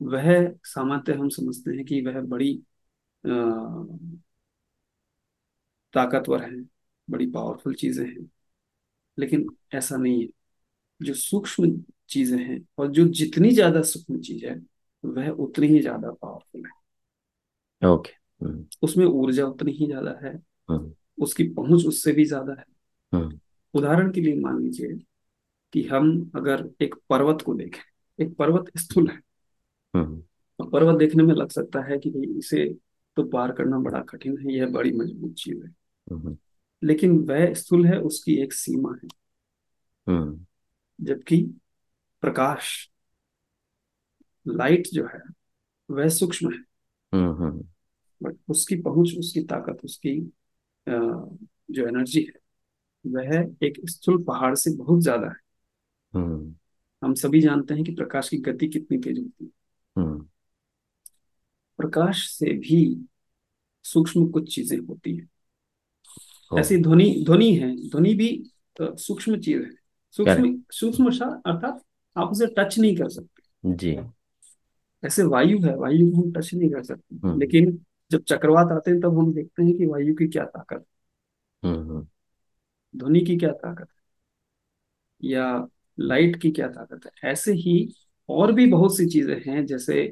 [0.00, 0.28] वह
[0.66, 2.54] सामान्यतः हम समझते हैं कि वह बड़ी
[3.24, 3.30] अ,
[5.94, 6.50] ताकतवर है
[7.08, 8.28] बड़ी पावरफुल चीज़ें हैं।
[9.18, 10.28] लेकिन ऐसा नहीं है।
[11.00, 11.70] जो सूक्ष्म
[12.10, 14.56] चीज़ें हैं और जो जितनी ज़्यादा सूक्ष्म चीज़ है
[15.04, 16.64] वह उतनी ही ज़्यादा पावरफुल
[17.82, 20.34] है। ओके हम्म उसमें ऊर्जा उतनी ही ज़्यादा है
[20.68, 22.64] हम्म उसकी पहुँच उससे भी ज़्यादा है।
[23.12, 23.38] हम्म
[23.74, 24.96] उदाहरण के लिए मान लीजिए
[25.74, 27.82] कि हम अगर एक पर्वत को देखें
[28.18, 29.20] एक पर्वत स्थूल है।
[29.98, 30.22] हम्म।
[30.60, 32.64] और पर्वत देखने में लग सकता है कि भाई इसे
[33.16, 35.70] तो पार करना बड़ा कठिन है यह बड़ी मज़बूत चीज़ है।
[36.12, 36.36] हम्म।
[36.82, 39.08] लेकिन वह स्थूल है उसकी एक सीमा है।
[40.06, 40.44] हम्म।
[41.00, 41.42] जबकि
[42.20, 42.90] प्रकाश
[44.48, 45.20] लाइट जो है
[45.90, 46.60] वह सूक्ष्म है।
[48.22, 50.32] बट उसकी पहुँच उसकी ताकत उसकी
[51.70, 52.48] जो एनर्जी है
[53.06, 55.48] वह एक स्थूल पहाड़ से बहुत ज़्यादा है।
[57.02, 59.50] हम सभी जानते हैं कि प्रकाश की गति कितनी तेज होती है।
[61.78, 63.06] प्रकाश से भी
[63.84, 65.28] सूक्ष्म कुछ चीज़ें होती हैं।
[66.58, 68.50] ऐसी ध्वनि ध्वनि है ध्वनि भी
[68.82, 69.70] सूक्ष्म चीज़ है।
[70.10, 71.82] सूक्ष्म सूक्ष्म अर्थात
[72.16, 73.42] आप उसे टच नहीं कर सकते।
[73.74, 73.98] जी।
[75.04, 78.90] ऐसे वायु है वायु को हम टच नहीं कर सकते। हम्म। लेकिन जब चक्रवात आते
[78.90, 80.84] हैं तब हम देखते हैं कि वायु की क्या ताकत
[81.64, 82.08] हम्म हम्म। है
[82.96, 83.98] ध्वनि की क्या ताकत है?
[85.30, 85.66] या
[86.00, 87.30] लाइट की क्या ताकत है?
[87.30, 87.94] ऐसे ही
[88.28, 90.10] और भी बहुत सी चीज़ें हैं जैसे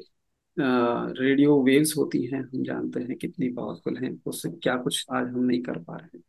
[0.57, 5.43] रेडियो वेव्स होती हैं हम जानते हैं कितनी पावरफुल हैं उससे क्या कुछ आज हम
[5.43, 6.23] नहीं कर पा रहे हैं।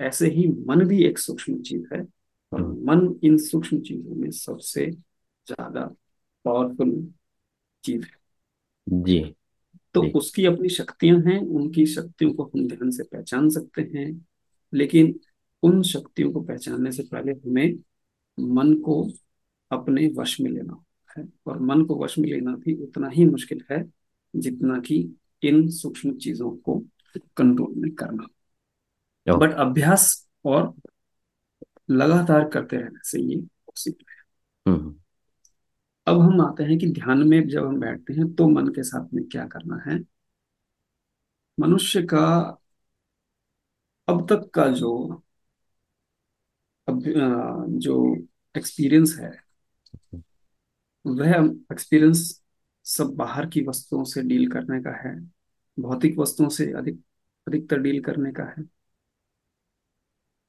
[0.00, 2.00] ऐसे ही मन भी एक सूक्ष्म चीज़ है
[2.52, 5.86] और मन इन सूक्ष्म चीज़ों में सबसे ज़्यादा
[6.44, 6.92] पावरफुल
[7.84, 8.20] चीज़ है।
[8.86, 9.18] जी।
[9.94, 14.06] तो जी। उसकी अपनी शक्तियाँ हैं उनकी शक्तियों को हम ध्यान से पहचान सकते हैं
[14.72, 15.18] लेकिन
[15.62, 17.74] उन शक्तियों को पहचानने से पहले हमें
[18.38, 19.02] मन को
[19.70, 23.24] अपने वश में लेना होता है और मन को वश में लेना भी उतना ही
[23.24, 23.82] मुश्किल है
[24.36, 26.78] जितना कि इन सूक्ष्म चीज़ों को
[27.36, 28.26] कंट्रोल में करना।
[29.36, 30.74] बट अभ्यास और
[31.90, 34.94] लगातार करते रहने से ये पॉसिबल है। हम्म
[36.06, 39.14] अब हम आते हैं कि ध्यान में जब हम बैठते हैं तो मन के साथ
[39.14, 39.98] में क्या करना है?
[41.60, 42.26] मनुष्य का
[44.08, 45.22] अब तक का जो
[46.88, 47.02] अब
[47.78, 48.16] जो
[48.56, 49.30] एक्सपीरियंस है
[51.04, 51.34] वह
[51.72, 52.20] एक्सपीरियंस
[52.86, 55.14] सब बाहर की वस्तुओं से डील करने का है
[55.78, 57.00] भौतिक वस्तुओं से अधिक
[57.46, 58.64] अधिकतर डील करने का है।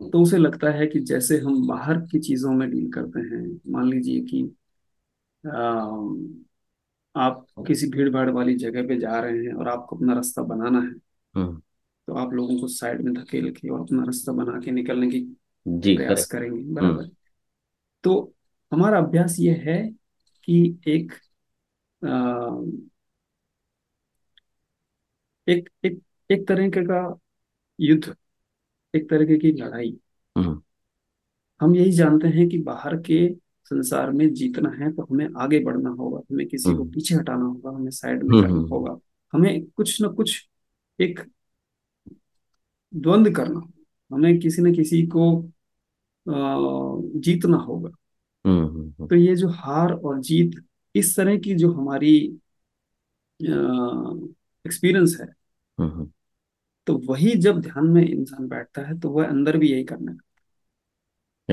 [0.02, 3.90] तो उसे लगता है कि जैसे हम बाहर की चीज़ों में डील करते हैं मान
[3.90, 4.42] लीजिए कि
[5.44, 5.50] अ,
[7.16, 10.82] आप किसी भीड़ भाड़ वाली जगह पे जा रहे हैं और आपको अपना रास्ता बनाना
[10.82, 10.94] है
[11.36, 11.62] हम्म
[12.08, 15.20] तो आप लोगों को साइड में धकेल के और अपना रास्ता बना के निकलने की
[15.66, 17.10] जी प्रयास करेंगे हम्म बराबर।
[18.04, 18.16] तो
[18.72, 19.78] हमारा अभ्यास ये है
[20.52, 21.12] कि एक
[22.04, 22.12] अ,
[25.52, 27.18] एक एक एक तरीके का
[27.80, 28.16] युद्ध
[28.96, 29.98] एक तरीके की लड़ाई।
[30.38, 30.62] हम्म।
[31.62, 35.90] हम यही जानते हैं कि बाहर के संसार में जीतना है तो हमें आगे बढ़ना
[35.90, 38.98] होगा हमें किसी को हम्म। पीछे हटाना होगा हमें साइड में करना हम्म। होगा।
[39.34, 40.50] हमें कुछ न कुछ
[41.00, 41.20] एक
[42.96, 45.50] द्वंद करना होगा। हमें किसी न किसी को
[47.20, 47.90] जीतना होगा।
[49.10, 50.51] तो ये जो हार और जीत
[50.95, 52.39] इस तरह की जो हमारी
[54.65, 55.27] एक्सपीरियंस है
[55.77, 56.12] हम्म
[56.88, 60.17] तो वही जब ध्यान में इंसान बैठता है तो वह अंदर भी यही करना है।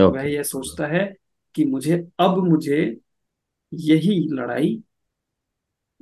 [0.09, 1.15] वह यह सोचता है
[1.55, 3.01] कि मुझे अब मुझे
[3.73, 4.83] यही लड़ाई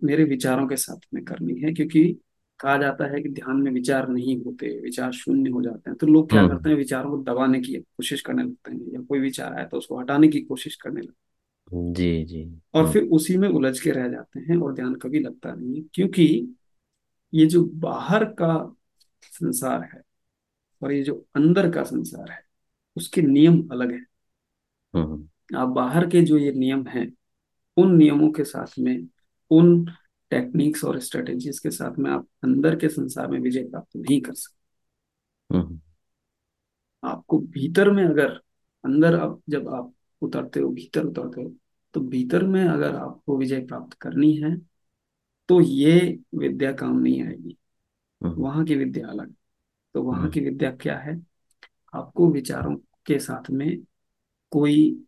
[0.04, 2.20] मेरे विचारों के साथ में करनी है क्योंकि
[2.60, 6.06] कहा जाता है कि ध्यान में विचार नहीं होते विचार शून्य हो जाते हैं। तो
[6.06, 9.18] लोग क्या करते हम्म हैं विचारों को दबाने की कोशिश करने लगते हैं। या कोई
[9.18, 13.02] विचार आया तो उसको हटाने की कोशिश करने लगते हैं। जी जी। और हम्म। फिर
[13.02, 16.54] उसी में उलझ के रह जाते हैं और ध्यान कभी लगता नहीं क्योंकि
[17.34, 18.76] ये जो बाहर का
[19.22, 20.02] संसार है
[20.82, 22.42] और ये जो अंदर का संसार है
[22.96, 24.06] उसके नियम अलग है।
[24.94, 27.12] हम्म। आप बाहर के जो ये नियम हैं
[27.76, 29.06] उन नियमों के साथ में
[29.50, 29.90] उन
[30.30, 34.34] टेक्निक्स और स्ट्रेटेजीज के साथ में आप अंदर के संसार में विजय प्राप्त नहीं कर
[34.34, 35.80] सकते। हम्म।
[37.04, 38.30] आपको भीतर में अगर
[38.84, 41.54] अंदर अब जब आप उतरते हो भीतर उतरते हो
[41.94, 44.56] तो भीतर में अगर आपको विजय प्राप्त करनी है
[45.48, 47.56] तो ये विद्या काम नहीं आएगी।
[48.22, 49.34] हम्म। वहाँ की विद्या अलग।
[49.94, 51.20] तो वहाँ हम्म। की विद्या क्या है?
[51.94, 53.78] आपको विचारों के साथ में
[54.50, 55.02] कोई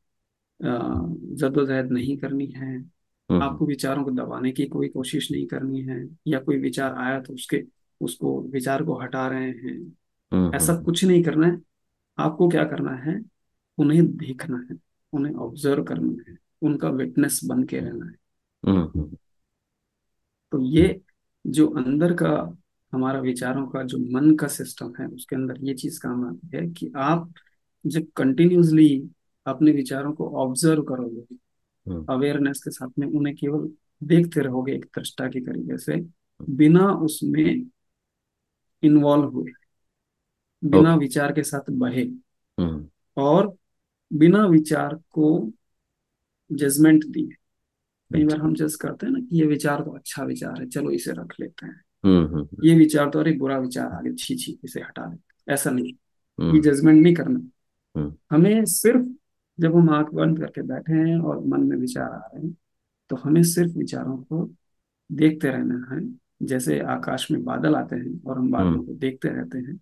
[0.62, 2.90] जद्दोजहद नहीं करनी है
[3.32, 7.34] आपको विचारों को दबाने की कोई कोशिश नहीं करनी है या कोई विचार आया तो
[7.34, 7.64] उसके
[8.00, 9.96] उसको विचार को हटा रहे हैं।
[10.32, 11.58] हम्म ऐसा हम्म कुछ नहीं करना है।
[12.18, 13.24] आपको क्या करना है?
[13.78, 14.78] उन्हें देखना है
[15.12, 18.14] उन्हें ऑब्ज़र्व करना है उनका विटनेस बन के रहना है।
[18.66, 19.16] हम्म हम्म
[20.52, 21.00] तो ये
[21.46, 22.56] जो अंदर का
[22.92, 26.70] हमारा विचारों का जो मन का सिस्टम है उसके अंदर ये चीज़ काम आती है
[26.70, 27.32] कि आप
[27.86, 29.10] जब कंटिन्यूसली
[29.46, 31.47] अपने विचारों को ऑब्ज़र्व करोगे हम्म
[31.88, 33.70] अवेयरनेस के साथ में उन्हें केवल
[34.02, 36.06] देखते रहोगे एक दृष्टा की तरीके से
[36.50, 37.70] बिना उसमें
[38.82, 39.50] इन्वॉल्व हुए
[40.64, 42.02] बिना विचार के साथ बहे
[42.58, 43.56] हम्म। और
[44.12, 45.52] बिना विचार को
[46.52, 47.28] जजमेंट दिए।
[48.12, 50.90] कई बार हम जज करते हैं ना कि ये विचार तो अच्छा विचार है चलो
[50.90, 54.36] इसे रख लेते हैं। हम्म हम्म ये विचार तो अरे बुरा विचार आ गया छी
[54.36, 57.40] छी इसे हटा देते ऐसा नहीं ये हम्म। जजमेंट नहीं करना।
[57.94, 59.06] हम्म। हमें सिर्फ़
[59.60, 62.56] जब हम आँख बंद करके बैठे हैं और मन में विचार आ रहे हैं
[63.10, 64.50] तो हमें सिर्फ़ विचारों को
[65.12, 69.28] देखते रहना है। जैसे आकाश में बादल आते हैं और हम बादलों हम्म। को देखते
[69.28, 69.80] रहते हैं।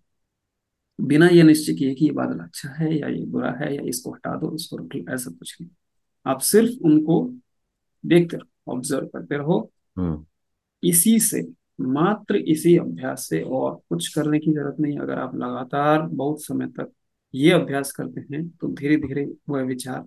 [1.01, 4.11] बिना ये निश्चय किए कि ये बादल अच्छा है या ये बुरा है या इसको
[4.11, 5.69] हटा दो इसको रख लो ऐसा कुछ नहीं।
[6.25, 7.33] आप सिर्फ़ उनको
[8.05, 10.25] देखते रहो ऑब्ज़र्व करते रहो। हम्म।
[10.83, 11.47] इसी से
[11.81, 16.67] मात्र इसी अभ्यास से और कुछ करने की ज़रूरत नहीं। अगर आप लगातार बहुत समय
[16.67, 16.91] तक
[17.35, 20.05] ये अभ्यास करते हैं तो धीरे धीरे वह विचार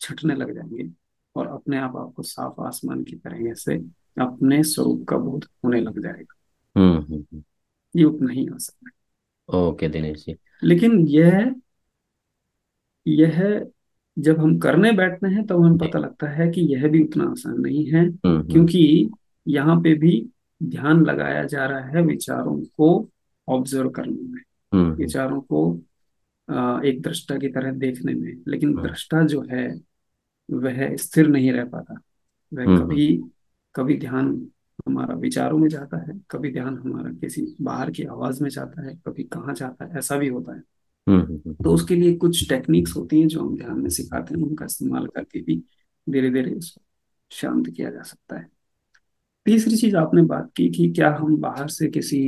[0.00, 0.90] छटने लग जाएँगे
[1.36, 3.74] और अपने आप आपको साफ़ आसमान की तरह से
[4.20, 6.34] अपने स्वरूप का बोध होने लग जाएगा।
[6.76, 7.42] हम्म हम्म, हम्म।
[7.96, 9.00] ये उतना ही आसान है।
[9.58, 11.54] ओके दिनेश जी। लेकिन यह
[13.06, 13.66] यह
[14.18, 17.60] जब हम करने बैठते हैं तो हमें पता लगता है कि यह भी उतना आसान
[17.60, 19.10] नहीं है क्योंकि
[19.48, 20.28] यहाँ पे भी
[20.62, 23.10] ध्यान लगाया जा रहा है विचारों को
[23.48, 24.40] ऑब्ज़र्व करने में।
[24.94, 25.80] विचारों को
[26.84, 29.68] एक दृष्टा की तरह देखने में लेकिन हम्म दृष्टा जो है
[30.48, 31.94] वह स्थिर नहीं रह पाता।
[32.52, 33.06] वह हम्म कभी
[33.74, 34.28] कभी ध्यान
[34.88, 38.94] हमारा विचारों में जाता है कभी ध्यान हमारा किसी बाहर की आवाज़ में जाता है
[39.06, 40.62] कभी कहाँ जाता है ऐसा भी होता है।
[41.06, 44.42] हम्म हम्म तो उसके लिए कुछ टेक्निक्स होती हैं जो हम ध्यान में सिखाते हैं
[44.42, 45.56] उनका इस्तेमाल करके भी
[46.06, 46.82] धीरे धीरे उसको
[47.30, 48.46] शांत किया जा सकता है।
[49.46, 52.20] तीसरी चीज़ आपने बात की कि क्या हम बाहर से किसी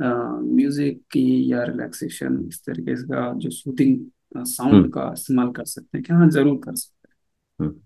[0.00, 3.96] म्यूज़िक की या रिलैक्सेशन इस तरीके का जो सूथिंग
[4.34, 7.80] हम्म। साउंड का इस्तेमाल कर सकते हैं। क्या हाँ ज़रूर कर सकते हैं। हम्म।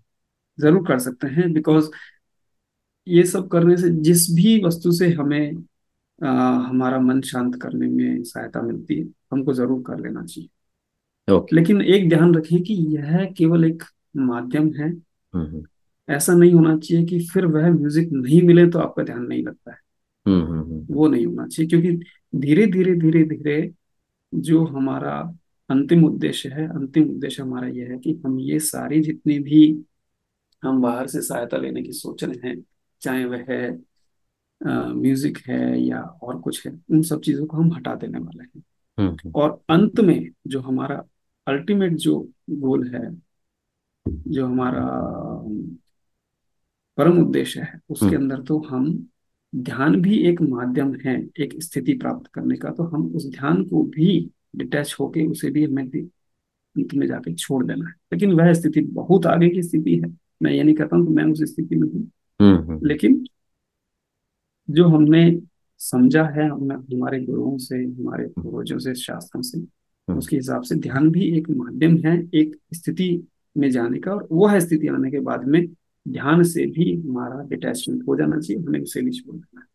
[0.59, 1.89] ज़रूर कर सकते हैं बिकॉज़
[3.07, 5.55] ये सब करने से जिस भी वस्तु से हमें
[6.21, 6.27] अ,
[6.67, 10.49] हमारा मन शांत करने में सहायता मिलती है हमको ज़रूर कर लेना चाहिए।
[11.33, 13.83] ओके। लेकिन एक ध्यान रखें कि यह केवल एक
[14.17, 14.89] माध्यम है।
[15.33, 15.63] हम्म
[16.09, 19.71] ऐसा नहीं होना चाहिए कि फिर वह म्यूज़िक नहीं मिले तो आपका ध्यान नहीं लगता
[19.71, 19.84] है। हम्म हम्म हम्म
[20.91, 21.91] वो नहीं होना चाहिए क्योंकि
[22.39, 23.73] धीरे धीरे धीरे धीरे
[24.33, 25.33] जो हमारा
[25.69, 29.85] अंतिम उद्देश्य है अंतिम उद्देश्य हमारा यह है कि हम ये सारी जितनी भी
[30.63, 32.63] हम बाहर से सहायता लेने की सोच रहे हैं
[33.01, 33.77] चाहे वह है
[34.93, 38.63] म्यूज़िक है या और कुछ है उन सब चीज़ों को हम हटा देने वाले हैं।
[38.97, 41.03] हम्म हम्म। और अंत में जो हमारा
[41.47, 43.25] अल्टीमेट जो गोल है
[44.27, 44.83] जो हमारा
[46.97, 49.07] परम उद्देश्य है उसके हम्म, अंदर तो हम
[49.55, 53.83] ध्यान भी एक माध्यम है एक स्थिति प्राप्त करने का तो हम उस ध्यान को
[53.83, 58.81] भी डिटैच होके उसे भी हमें अंत में जाके छोड़ देना है। लेकिन वह स्थिति
[58.81, 61.87] बहुत आगे की स्थिति है। मैं ये नहीं कहता हूँ कि मैं उस स्थिति में
[61.87, 63.25] हूँ। हम्म, हम्म, लेकिन
[64.69, 65.39] जो हमने
[65.77, 70.75] समझा है हमने हमारे गुरुओं से हमारे पूर्वजों से शास्त्रों से हम्म, उसके हिसाब से
[70.75, 75.19] ध्यान भी एक माध्यम है एक स्थिति में जाने का और वह स्थिति आने के
[75.19, 75.67] बाद में
[76.05, 79.65] ध्यान से भी हमारा डिटैचमेंट हो जाना चाहिए हमें उसे भी छोड़ देना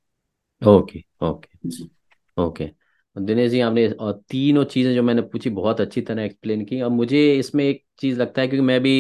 [0.63, 1.91] ओके ओके जी।
[2.37, 2.71] ओके
[3.17, 3.89] दिनेश जी आपने
[4.31, 8.21] तीनों चीज़ें जो मैंने पूछी बहुत अच्छी तरह एक्सप्लेन की। और मुझे इसमें एक चीज़
[8.21, 8.93] लगता है क्योंकि मैं भी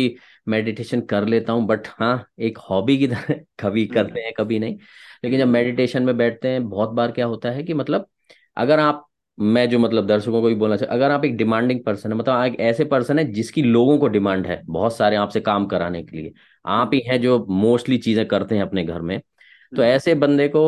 [0.48, 4.58] मेडिटेशन कर लेता हूँ बट हाँ एक हॉबी की तरह कभी हम्म, करते हैं कभी
[4.58, 4.78] नहीं।
[5.24, 8.08] लेकिन जब मेडिटेशन में बैठते हैं बहुत बार क्या होता है कि मतलब
[8.56, 9.08] अगर आप
[9.40, 12.34] मैं जो मतलब दर्शकों को भी बोलना चाहिए अगर आप एक डिमांडिंग पर्सन है मतलब
[12.34, 16.02] आप एक ऐसे पर्सन है जिसकी लोगों को डिमांड है बहुत सारे आपसे काम कराने
[16.02, 16.32] के लिए।
[16.64, 19.20] आप ही हम्म, हैं जो मोस्टली चीज़ें करते हैं अपने घर में।
[19.72, 20.64] तो हम्म, ऐसे बंदे को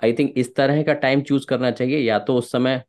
[0.00, 2.82] आई थिंक इस तरह का टाइम चूज़ करना चाहिए या तो उस समय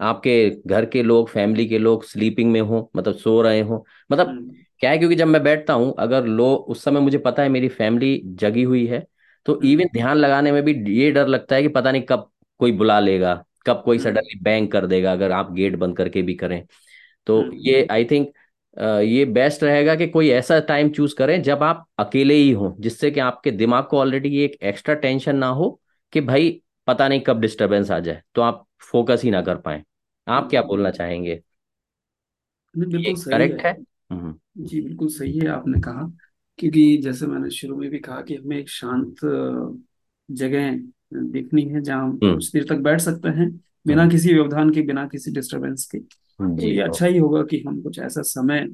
[0.00, 4.38] आपके घर के लोग फैमिली के लोग स्लीपिंग में हो मतलब सो रहे हो। मतलब
[4.38, 7.48] हम्म, क्या है क्योंकि जब मैं बैठता हूँ अगर लो उस समय मुझे पता है
[7.48, 9.06] मेरी फैमिली जगी हुई है
[9.46, 12.30] तो हम्म, इवन ध्यान लगाने में भी ये डर लगता है कि पता नहीं कब
[12.60, 13.34] कोई बुला लेगा।
[13.66, 16.66] कब कोई हम्म, सडनली बैंग कर देगा अगर आप गेट बंद करके भी करें।
[17.26, 18.32] तो हम्म, ये आई थिंक
[18.76, 23.10] ये बेस्ट रहेगा कि कोई ऐसा टाइम चूज़ करें जब आप अकेले ही हो जिससे
[23.10, 25.70] कि आपके दिमाग को ऑलरेडी एक एक्स्ट्रा टेंशन ना हो
[26.12, 29.82] कि भाई पता नहीं कब डिस्टरबेंस आ जाए तो आप फोकस ही ना कर पाए।
[30.26, 31.40] आप क्या हम्म। बोलना चाहेंगे?
[32.74, 33.72] बिल्कुल है करेक्ट है।
[34.12, 36.08] हम्म। जी बिल्कुल सही है आपने कहा
[36.58, 39.16] क्योंकि जैसे मैंने शुरू में भी कहा कि हमें एक शांत
[40.28, 40.70] जगह
[41.12, 43.48] देखनी है जहाँ हम हम्म। कुछ देर तक बैठ सकते हैं
[43.86, 47.62] बिना हम्म, किसी व्यवधान के बिना किसी डिस्टरबेंस के। तो ये अच्छा ही होगा कि
[47.68, 48.68] हम कुछ ऐसा समय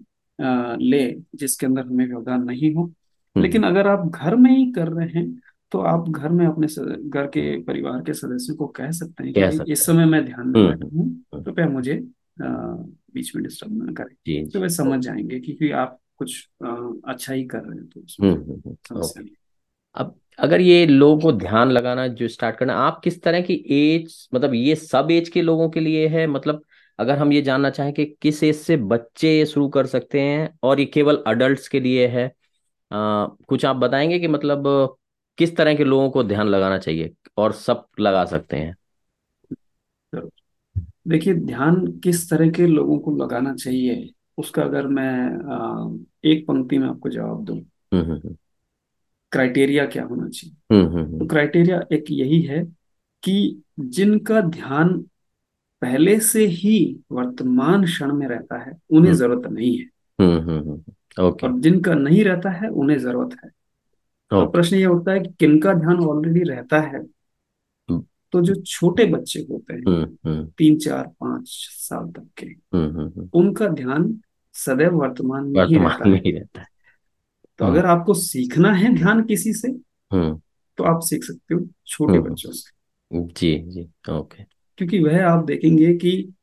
[0.85, 4.89] ले जिसके अंदर हमें व्यवधान नहीं हो। हम्म। लेकिन अगर आप घर में ही कर
[4.89, 5.41] रहे हैं
[5.73, 6.67] तो आप घर में अपने
[7.09, 10.49] घर के परिवार के सदस्यों को कह सकते हैं कि सकते इस समय मैं ध्यान
[10.49, 11.95] में बैठा हूँ कृपया मुझे
[12.43, 12.47] अ,
[13.15, 17.59] बीच में डिस्टर्ब ना करें। तो वे समझ जाएँगे क्योंकि आप कुछ अच्छा ही कर
[17.59, 19.03] रहे हैं तो
[19.97, 24.29] अब अगर ये लोगों को ध्यान लगाना जो स्टार्ट करना आप किस तरह की एज
[24.35, 26.27] मतलब ये सब एज के लोगों के लिए है?
[26.27, 26.63] मतलब
[26.99, 30.59] अगर हम ये जानना चाहें कि किस एज से बच्चे ये शुरू कर सकते हैं
[30.63, 32.27] और ये केवल अडल्ट्स के लिए है
[32.91, 34.69] आ, कुछ आप बताएँगे कि मतलब
[35.39, 38.75] किस तरह के लोगों को ध्यान लगाना चाहिए और सब लगा सकते हैं?
[41.09, 45.09] देखिए ध्यान किस तरह के लोगों को लगाना चाहिए उसका अगर मैं
[45.95, 48.37] अ, एक पंक्ति में आपको जवाब दूँ। हम्म हम्म।
[49.33, 50.57] क्राइटेरिया क्या होना चाहिए?
[50.73, 52.65] हम्म हम्म तो हम्म क्राइटेरिया एक यही है
[53.23, 55.05] कि जिनका ध्यान
[55.83, 59.85] पहले से ही वर्तमान क्षण में रहता है उन्हें ज़रूरत नहीं है।
[61.23, 63.51] ओके और जिनका नहीं रहता है उन्हें ज़रूरत है।
[64.33, 67.03] अब ओके प्रश्न ये उठता है कि किनका ध्यान ऑलरेडी रहता है?
[68.33, 70.07] तो जो छोटे बच्चे होते हैं
[70.59, 72.47] तीन चार पाँच साल तक के
[73.39, 74.21] उनका ध्यान
[74.53, 76.72] सदैव वर्तमान में ही रहता है।
[77.59, 79.69] तो अगर आपको सीखना है ध्यान किसी से
[80.13, 80.41] हम्म
[80.77, 82.71] तो आप सीख सकते हो छोटे हम्म बच्चों से।
[83.13, 84.45] जी जी ओके।
[84.79, 86.35] क्योंकि वह आप देखेंगे कि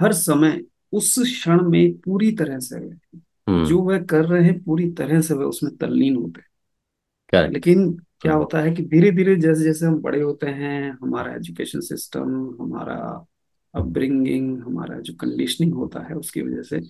[0.00, 2.90] हर समय उस क्षण में पूरी तरह से
[3.64, 6.48] जो वह कर रहे हैं पूरी तरह से वह उसमें तल्लीन होते हैं।
[7.50, 11.80] लेकिन क्या होता है कि धीरे धीरे जैसे जैसे हम बड़े होते हैं हमारा एजुकेशन
[11.80, 13.26] सिस्टम हमारा
[13.74, 16.80] अपब्रिंगिंग हमारा जो कंडीशनिंग होता है उसकी वजह से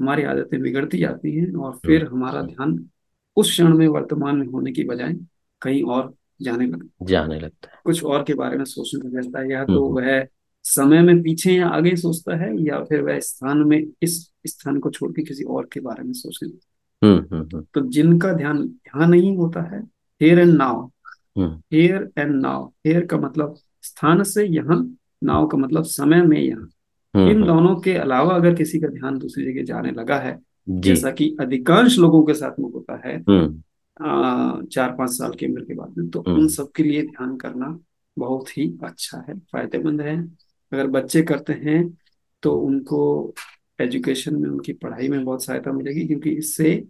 [0.00, 2.88] हमारी आदतें बिगड़ती जाती हैं और हम्म फिर हमारा ध्यान
[3.36, 5.14] उस क्षण में वर्तमान में होने की बजाय
[5.62, 9.22] कहीं और जाने लगता है। जाने लगता है। कुछ और के बारे में सोचने लग
[9.22, 10.26] जाता है। या तो हम्म। वह
[10.64, 14.90] समय में पीछे या आगे सोचता है या फिर वह स्थान में इस स्थान को
[14.90, 16.66] छोड़ के किसी और के बारे में सोचने लगता
[17.06, 19.82] हम्म हम्म हम्म, है तो जिनका ध्यान यहाँ नहीं होता है
[20.22, 21.62] here and hmm.
[21.72, 26.68] Here and now here का मतलब स्थान से यहाँ नाव का मतलब समय में यहाँ।
[27.14, 31.10] इन हम्म, दोनों के अलावा अगर किसी का ध्यान दूसरी जगह जाने लगा है जैसा
[31.10, 33.62] कि अधिकांश लोगों के साथ में होता है हम्म।
[34.06, 37.78] आ, चार पाँच साल की उम्र के बाद में तो उन सबके लिए ध्यान करना
[38.16, 40.16] बहुत ही अच्छा है फ़ायदेमंद है।
[40.72, 41.82] अगर बच्चे करते हैं
[42.42, 43.00] तो उनको
[43.80, 46.82] एजुकेशन में उनकी पढ़ाई में बहुत सहायता मिलेगी क्योंकि इससे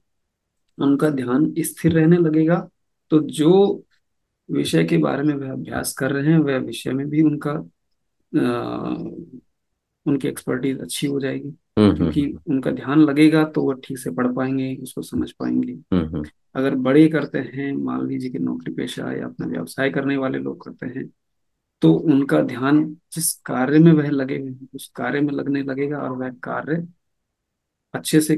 [0.78, 2.68] उनका ध्यान स्थिर रहने लगेगा।
[3.10, 3.52] तो जो
[4.48, 7.52] विषय के बारे में वह अभ्यास कर रहे हैं वह विषय में भी उनका
[8.32, 8.40] अ,
[10.10, 14.10] उनकी एक्सपर्टीज अच्छी हो जाएगी। हम्म क्योंकि हम्म उनका ध्यान लगेगा तो वो ठीक से
[14.10, 18.74] पढ़ पाएँगे उसको समझ पाएँगे। हम्म हम्म, अगर बड़े करते हैं मान लीजिए कि नौकरी
[18.74, 21.08] पेशा या अपना व्यवसाय करने वाले लोग करते हैं
[21.82, 25.98] तो उनका ध्यान जिस कार्य में वह लगे हुए हैं उस कार्य में लगने लगेगा
[25.98, 26.86] और वह कार्य
[27.94, 28.36] अच्छे से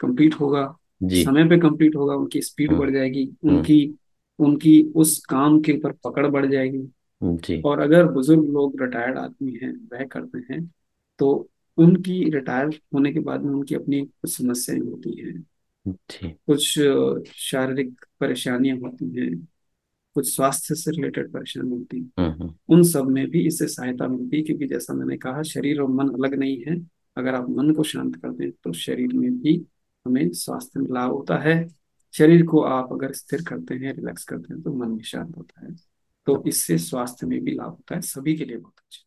[0.00, 0.64] कंप्लीट होगा
[1.04, 3.94] समय पे कंप्लीट होगा उनकी स्पीड हम्म। बढ़ जाएगी हम्म। उनकी
[4.38, 9.72] उनकी उस काम के ऊपर पकड़ बढ़ जाएगी। और अगर बुज़ुर्ग लोग रिटायर्ड आदमी हैं
[9.92, 10.60] वह करते हैं
[11.18, 11.48] तो
[11.78, 15.44] उनकी रिटायर होने के बाद में उनकी अपनी कुछ समस्याएँ होती हैं।
[16.46, 16.78] कुछ
[17.34, 19.48] शारीरिक परेशानियाँ होती हैं
[20.14, 24.08] कुछ स्वास्थ्य से रिलेटेड परेशानी होती है। हम्म हम्म। उन सब में भी इससे सहायता
[24.08, 26.76] मिलती है क्योंकि जैसा मैंने कहा शरीर और मन अलग नहीं है।
[27.16, 29.56] अगर आप मन को शांत कर दें तो शरीर में भी
[30.06, 31.56] हमें स्वास्थ्य में लाभ होता है।
[32.14, 35.66] शरीर को आप अगर स्थिर करते हैं रिलैक्स करते हैं तो मन भी शांत होता
[35.66, 35.74] है।
[36.26, 39.03] तो इससे स्वास्थ्य में भी लाभ होता है सभी के लिए बहुत अच्छा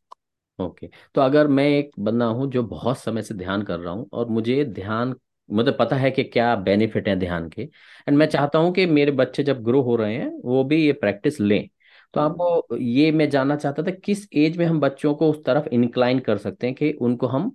[0.59, 4.07] ओके। तो अगर मैं एक बंदा हूँ जो बहुत समय से ध्यान कर रहा हूँ
[4.13, 5.15] और मुझे ध्यान
[5.49, 9.11] मतलब पता है कि क्या बेनिफिट है ध्यान के, एंड मैं चाहता हूँ कि मेरे
[9.11, 11.67] बच्चे जब ग्रो हो रहे हैं, वो भी ये प्रैक्टिस लें।
[12.13, 15.67] तो आपको ये मैं जानना चाहता था किस एज में हम बच्चों को उस तरफ़
[15.69, 17.49] इंक्लाइन कर सकते हैं कि उनको हम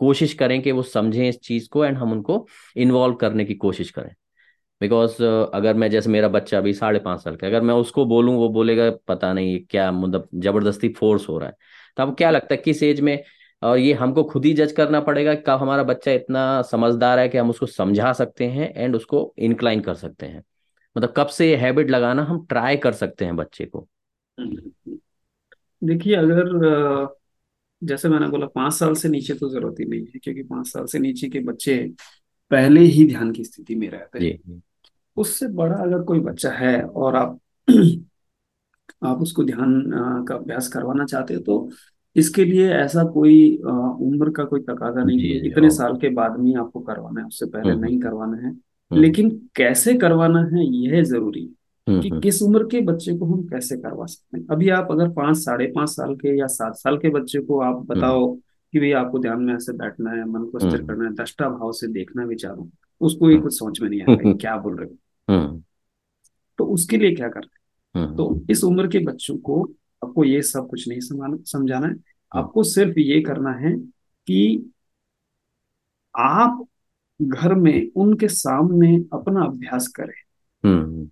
[0.00, 3.90] कोशिश करें कि वो समझें इस चीज़ को एंड हम उनको इन्वॉल्व करने की कोशिश
[3.90, 4.14] करें।
[4.80, 8.34] बिकॉज़, अगर मैं, जैसे मेरा बच्चा अभी साढ़े पाँच साल का अगर मैं उसको बोलूँ,
[8.36, 11.56] वो बोलेगा, पता नहीं क्या मतलब ज़बरदस्ती फोर्स हो रहा है।
[11.98, 13.22] तो आपको क्या लगता है किस एज में?
[13.62, 17.28] और ये हमको खुद ही जज करना पड़ेगा कि कब हमारा बच्चा इतना समझदार है
[17.28, 20.42] कि हम उसको समझा सकते हैं एंड उसको इंक्लाइन कर सकते हैं।
[20.96, 23.86] मतलब कब से ये हैबिट लगाना हम ट्राई कर सकते हैं बच्चे को।
[25.82, 27.16] देखिए अगर
[27.82, 30.86] जैसे मैंने बोला पाँच साल से नीचे तो ज़रूरत ही नहीं है क्योंकि पाँच साल
[30.86, 31.76] से नीचे के बच्चे
[32.50, 34.62] पहले ही ध्यान की स्थिति में रहते हैं।
[35.16, 37.38] उससे बड़ा अगर कोई बच्चा है और आप
[39.04, 39.82] आप उसको ध्यान
[40.28, 41.68] का अभ्यास करवाना चाहते हो तो
[42.16, 46.54] इसके लिए ऐसा कोई उम्र का कोई तकाजा नहीं है इतने साल के बाद में
[46.56, 51.02] आपको करवाना है उससे पहले हम्म नहीं करवाना है। हम्म लेकिन कैसे करवाना है यह
[51.02, 51.48] ज़रूरी है
[51.86, 54.88] हम्म कि हम्म। किस उम्र के बच्चे को हम कैसे करवा सकते हैं। अभी आप
[54.90, 58.34] अगर पाँच साढ़े पाँच साल के या सात साल के बच्चे को आप हम्म। बताओ
[58.72, 61.48] कि भाई आपको ध्यान में ऐसे बैठना है मन को स्थिर हम्म। करना है दृष्टा
[61.48, 62.68] भाव से देखना विचारो
[63.00, 65.62] उसको ये कुछ समझ में नहीं आएगा हम्म क्या बोल रहे हो। हम्म।
[66.58, 67.56] तो उसके लिए क्या करना है?
[67.56, 69.62] हम्म तो इस उम्र के बच्चों को
[70.04, 73.72] आपको ये सब कुछ नहीं समझाना है। हम्म आपको सिर्फ़ ये करना है
[74.26, 74.70] कि
[76.18, 76.66] आप
[77.22, 80.18] घर में उनके सामने अपना अभ्यास करें।
[80.64, 81.10] हम्म।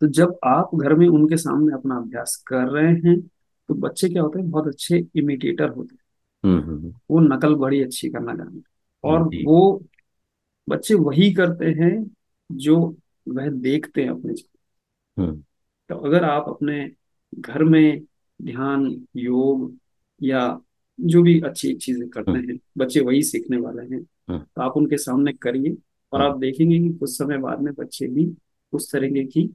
[0.00, 3.20] तो जब आप घर में उनके सामने अपना अभ्यास कर रहे हैं
[3.68, 4.50] तो बच्चे क्या होते हैं?
[4.50, 6.00] बहुत अच्छे इमिटेटर होते हैं।
[6.44, 8.64] हम्म हम्म, वो नकल बड़ी अच्छी करना जानते हैं।
[9.04, 9.84] और वो
[10.68, 12.10] बच्चे वही करते हैं
[12.52, 12.96] जो
[13.28, 14.34] वह देखते हैं अपने
[15.22, 15.42] हम्म।
[15.90, 16.90] तो अगर आप अपने
[17.38, 18.00] घर में
[18.42, 19.76] ध्यान योग
[20.20, 20.60] या
[21.00, 24.76] जो भी अच्छी चीज़ें करते हम्म। हैं बच्चे वही सीखने वाले हैं हम्म। तो आप
[24.76, 25.76] उनके सामने करिए
[26.12, 28.32] और हम्म। आप देखेंगे कि कुछ समय बाद में बच्चे भी
[28.72, 29.50] उस तरीके की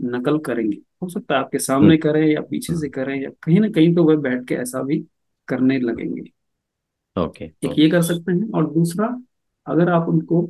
[0.00, 3.68] नकल करेंगे। हो सकता है आपके सामने करें या पीछे से करें या कहीं ना
[3.68, 5.04] कहीं तो वह बैठ के ऐसा भी
[5.48, 6.22] करने लगेंगे।
[7.16, 9.06] ओके एक ये कर सकते हैं और दूसरा
[9.66, 10.42] अगर आप उनको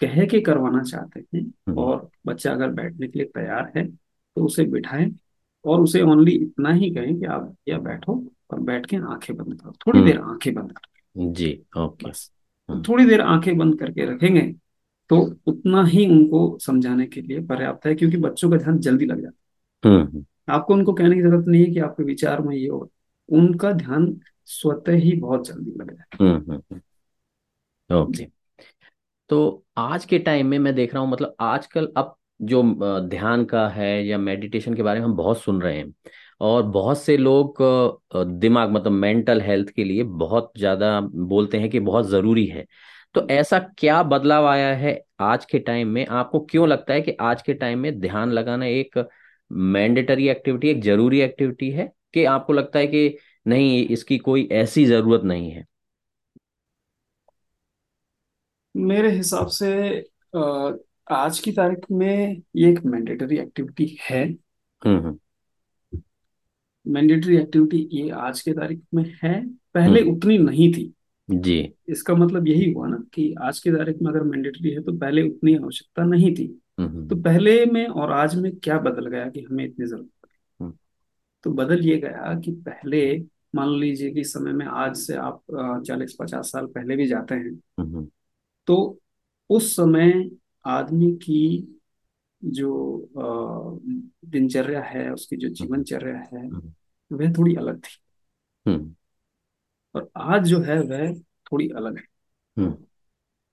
[0.00, 3.88] कह के करवाना चाहते हैं और बच्चा अगर बैठने के लिए तैयार है
[4.38, 5.14] तो उसे बिठाएँ
[5.64, 9.60] और उसे ओनली इतना ही कहें कि आप या बैठो और बैठ के आँखें बंद
[9.60, 12.32] करो। थोड़ी हम्म। देर आँखें बंद करो। जी ओके। बस।
[12.68, 14.54] तो हम्म थोड़ी देर आँखें बंद करके रखेंगे
[15.10, 19.22] तो उतना ही उनको समझाने के लिए पर्याप्त है क्योंकि बच्चों का ध्यान जल्दी लग
[19.22, 22.68] जाता हम्म है आपको उनको कहने की ज़रूरत नहीं है कि आपके विचार में ये
[22.68, 22.90] हो।
[23.28, 26.80] उनका ध्यान स्वतः ही बहुत जल्दी लग जाता हम्म हम्म
[27.90, 28.26] है ओके।
[29.28, 32.62] तो आज के टाइम में मैं देख रहा हूँ मतलब आजकल अब जो
[33.08, 35.92] ध्यान का है या मेडिटेशन के बारे में हम बहुत सुन रहे हैं
[36.40, 37.58] और बहुत से लोग
[38.38, 42.64] दिमाग मतलब मेंटल हेल्थ के लिए बहुत ज़्यादा बोलते हैं कि बहुत ज़रूरी है।
[43.14, 46.06] तो ऐसा क्या बदलाव आया है आज के टाइम में?
[46.06, 48.98] आपको क्यों लगता है कि आज के टाइम में ध्यान लगाना एक
[49.50, 51.92] मैंडेटरी एक्टिविटी एक ज़रूरी एक्टिविटी है?
[52.14, 53.16] कि आपको लगता है कि
[53.46, 55.64] नहीं इसकी कोई ऐसी ज़रूरत नहीं है?
[58.74, 59.68] मेरे हिसाब से
[60.34, 60.38] अ,
[61.10, 64.24] आज की तारीख में ये एक मैंडेटरी एक्टिविटी है।
[64.84, 66.00] हम्म हम्म।
[66.86, 70.94] मैंडेटरी एक्टिविटी ये आज के तारीख में है। पहले हम्म, उतनी नहीं थी।
[71.30, 74.92] जी। इसका मतलब यही हुआ ना कि आज की तारीख में अगर मैंडेटरी है तो
[74.92, 79.06] पहले उतनी आवश्यकता नहीं थी। हम्म तो हम्म पहले में और आज में क्या बदल
[79.06, 80.28] गया कि हमें इतनी ज़रूरत
[80.60, 80.72] हम्म।
[81.44, 85.40] तो बदल ये गया कि पहले मान लीजिए कि समय में आज से आप
[85.86, 88.08] चालीस पचास साल पहले भी जाते हैं। हम्म।
[88.66, 88.98] तो
[89.50, 90.30] उस समय
[90.64, 91.74] आदमी की
[92.44, 92.98] जो
[94.24, 96.72] दिनचर्या है उसकी जो हम्म। जीवनचर्या है हम्म।
[97.16, 98.00] वह थोड़ी अलग थी।
[98.70, 98.94] हम्म।
[99.94, 102.04] और आज जो है वह थोड़ी अलग है।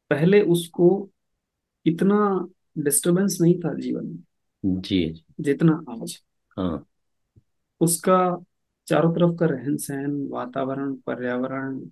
[0.09, 1.09] पहले उसको
[1.85, 2.47] इतना
[2.77, 6.23] डिस्टरबेंस नहीं था जीवन में। जी जितना आज।
[6.57, 6.87] हाँ।
[7.79, 8.43] उसका
[8.87, 11.89] चारों तरफ़ का रहन सहन वातावरण पर्यावरण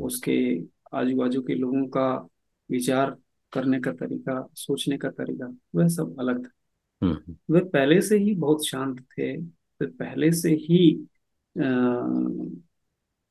[0.00, 0.62] उसके
[0.94, 2.28] आजू बाजू के लोगों का
[2.70, 3.16] विचार
[3.52, 6.50] करने का तरीका सोचने का तरीका वह सब अलग था।
[7.02, 11.06] हम्म वे पहले से ही बहुत शांत थे वे पहले से ही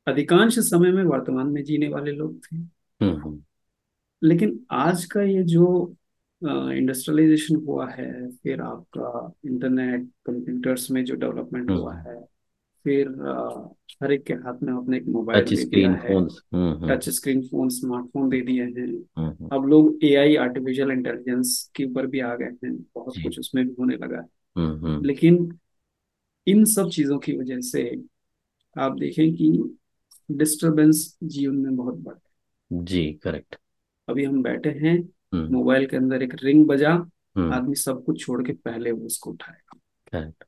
[0.08, 3.42] अधिकांश समय में वर्तमान में जीने वाले लोग थे। हम्म हम्म।
[4.24, 5.96] लेकिन आज का ये जो
[6.42, 12.26] इंडस्ट्रियलाइजेशन हुआ है फिर आपका इंटरनेट कंप्यूटर्स में जो डेवलपमेंट हुआ हम्म, है
[12.88, 13.08] फिर
[14.04, 17.10] हर एक के हाथ में अपने एक टच मोबाइल दिया स्क्रीन है हम्म हम्म। टच
[17.10, 22.20] स्क्रीन फ़ोन स्मार्टफ़ोन दे दिए हैं। हम्म अब लोग एआई आर्टिफिशियल इंटेलिजेंस के ऊपर भी
[22.20, 24.26] आ गए हैं। बहुत कुछ उसमें भी होने लगा है।
[24.56, 25.60] हम्म हम्म। लेकिन
[26.48, 27.84] इन सब चीज़ों की वजह से
[28.76, 29.52] आप देखें कि
[30.32, 32.16] डिस्टरबेंस जीवन में बहुत बढ़
[32.72, 33.56] जी करेक्ट
[34.08, 34.98] अभी हम बैठे हैं
[35.34, 39.06] हम्म। मोबाइल के अंदर एक रिंग बजा हम्म। आदमी सब कुछ छोड़ के पहले वो
[39.06, 39.80] उसको उठाएगा।
[40.12, 40.44] करेक्ट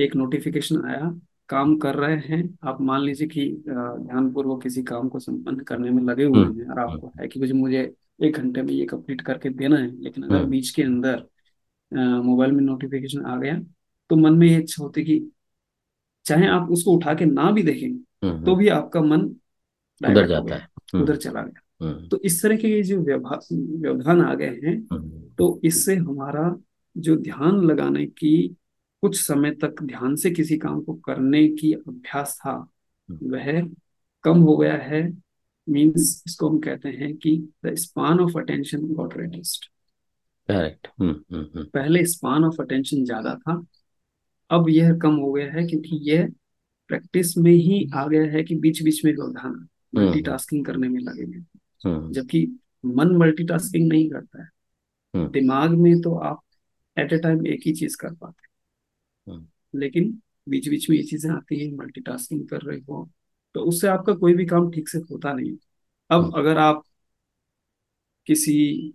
[0.00, 5.18] एक नोटिफिकेशन आया काम कर रहे हैं आप मान लीजिए कि ध्यानपूर्वक किसी काम को
[5.18, 8.36] संपन्न करने में लगे हुए हम्म। हैं और हम्म। आपको है कि मुझे मुझे एक
[8.36, 11.26] घंटे में ये कंप्लीट करके देना है लेकिन अगर हम्म। बीच के अंदर
[12.22, 13.58] मोबाइल में नोटिफिकेशन आ गया
[14.10, 15.30] तो मन में ये इच्छा होती कि
[16.24, 19.20] चाहे आप उसको उठा के ना भी देखें हम्म तो हम्म, भी आपका मन
[20.10, 24.34] उधर जाता है। हम्म। उधर चला गया। हम्म। तो इस तरह के जो व्यवधान आ
[24.34, 26.56] गए हैं हम्म। तो इससे हमारा
[26.96, 28.56] जो ध्यान लगाने की
[29.00, 32.72] कुछ समय तक ध्यान से किसी काम को करने की अभ्यास था।
[33.22, 33.68] वह
[34.24, 35.12] कम हो गया है
[35.68, 39.66] मीन्स इसको हम कहते हैं कि the span of attention got reduced
[40.48, 41.64] correct hmm hmm hmm.
[41.64, 43.66] पहले स्पान ऑफ़ अटेंशन ज़्यादा था
[44.50, 46.32] अब यह कम हो गया है क्योंकि यह
[46.88, 51.00] प्रैक्टिस में ही आ गया है कि बीच बीच में व्यवधान हम्म मल्टीटास्किंग करने में
[51.00, 51.46] लगे हैं
[51.86, 54.48] हम्म जबकि मन मल्टीटास्किंग नहीं करता है।
[55.14, 56.40] हम्म। दिमाग में तो आप
[56.98, 58.45] एट ए टाइम एक ही चीज़ कर पाते हम्म हैं।
[59.74, 63.10] लेकिन बीच बीच में ये चीज़ें आती हैं मल्टीटास्किंग कर रहे हो
[63.54, 65.52] तो उससे आपका कोई भी काम ठीक से होता नहीं
[66.10, 66.82] अब हम्म अगर आप
[68.26, 68.92] किसी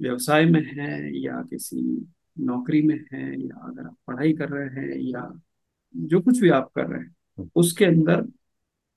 [0.00, 2.06] व्यवसाय में हैं या किसी
[2.40, 5.40] नौकरी में हैं या अगर आप पढ़ाई कर रहे हैं या
[5.96, 7.14] जो कुछ भी आप कर रहे हैं
[7.56, 8.26] उसके अंदर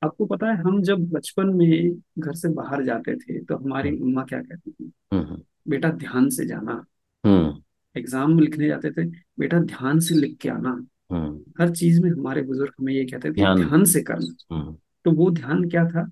[0.04, 4.24] आपको पता है हम जब बचपन में घर से बाहर जाते थे तो हमारी उम्मा
[4.24, 4.92] क्या कहती थी?
[5.68, 6.86] बेटा ध्यान से जाना।
[7.96, 9.06] एग्ज़ाम लिखने जाते थे
[9.40, 10.70] बेटा ध्यान से लिख के आना।
[11.12, 14.76] हम्म, हर चीज़ में हमारे बुज़ुर्ग हमें ये कहते थे ध्यान। ध्यान से करना। हम्म।
[15.06, 16.04] तो वो ध्यान क्या था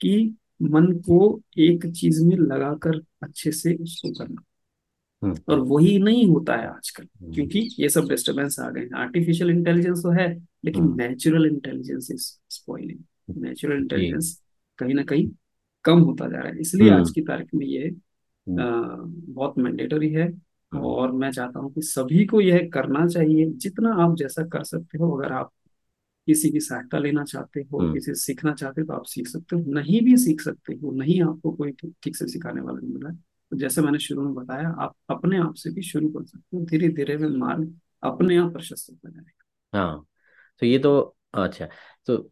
[0.00, 4.42] कि मन को एक चीज़ में लगाकर अच्छे से उसको करना।
[5.22, 7.04] हम्म। और वही नहीं होता है आजकल
[7.34, 10.28] क्योंकि ये सब डिस्टरबेंस आ गए हैं। आर्टिफिशियल इंटेलिजेंस तो है
[10.64, 14.40] लेकिन natural intelligence is spoiling natural intelligence
[14.78, 15.28] कहीं ना कहीं
[15.84, 20.28] कम होता जा रहा है। इसलिए आज की तारीख में ये हम्म। बहुत मैंडेटरी है।
[20.72, 24.98] और मैं चाहता हूँ कि सभी को यह करना चाहिए जितना आप जैसा कर सकते
[24.98, 25.50] हो। अगर आप
[26.28, 29.28] किसी की सहायता लेना चाहते हो हम्म, किसी से सीखना चाहते हो तो आप सीख
[29.28, 32.92] सकते हो। नहीं भी सीख सकते हो नहीं आपको कोई ठीक से सिखाने वाला नहीं
[32.94, 36.24] मिला है। तो जैसे मैंने शुरू में बताया आप अपने आप से भी शुरू कर
[36.24, 40.04] सकते हो। धीरे धीरे में मार्ग अपने आप प्रशस्त होता जाएगा। हाँ
[40.62, 41.66] तो ये तो अच्छा
[42.08, 42.30] तो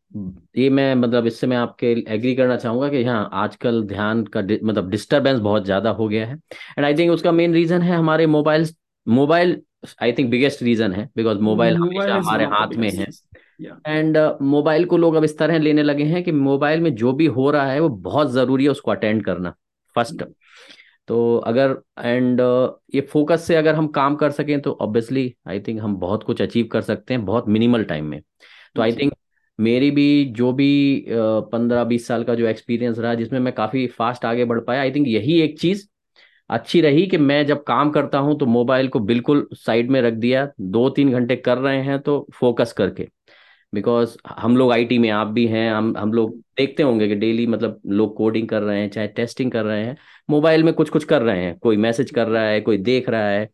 [0.56, 4.58] ये मैं मतलब इससे मैं आपके एग्री करना चाहूँगा कि हाँ आजकल ध्यान का डि,
[4.64, 6.34] मतलब डिस्टरबेंस बहुत ज़्यादा हो गया है।
[6.78, 8.66] एंड आई थिंक उसका मेन रीज़न है हमारे mobile
[9.06, 9.60] mobile
[10.02, 13.06] I think biggest reason है बिकॉज़ मोबाइल हमेशा हमारे हाथ में है।
[13.86, 17.26] एंड मोबाइल को लोग अब इस तरह लेने लगे हैं कि मोबाइल में जो भी
[17.28, 19.54] हो रहा है वो बहुत ज़रूरी है उसको अटेंड करना
[19.96, 20.24] फ़र्स्ट
[21.08, 25.60] तो अगर एंड uh, ये फोकस से अगर हम काम कर सकें तो ऑब्वियसली आई
[25.60, 28.20] थिंक हम बहुत कुछ अचीव कर सकते हैं बहुत मिनिमल टाइम में।
[28.76, 29.12] तो आई थिंक
[29.58, 30.68] मेरी भी जो भी
[31.12, 34.90] पंद्रह बीस साल का जो एक्सपीरियंस रहा जिसमें मैं काफ़ी फास्ट आगे बढ़ पाया आई
[34.92, 35.86] थिंक यही एक चीज़
[36.50, 40.14] अच्छी रही कि मैं जब काम करता हूँ तो मोबाइल को बिल्कुल साइड में रख
[40.16, 43.08] दिया दो तीन घंटे कर रहे हैं तो फोकस करके।
[43.72, 47.46] बिकॉज़ हम लोग आईटी में आप भी हैं हम हम लोग देखते होंगे कि डेली
[47.48, 49.96] मतलब लोग कोडिंग कर रहे हैं चाहे टेस्टिंग कर रहे हैं
[50.28, 53.28] मोबाइल में कुछ कुछ कर रहे हैं कोई मैसेज कर रहा है कोई देख रहा
[53.30, 53.48] है।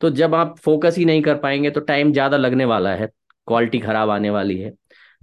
[0.00, 3.08] तो जब आप फोकस ही नहीं कर पाएँगे तो टाइम ज़्यादा लगने वाला है।
[3.48, 4.70] क्वालिटी खराब आने वाली है।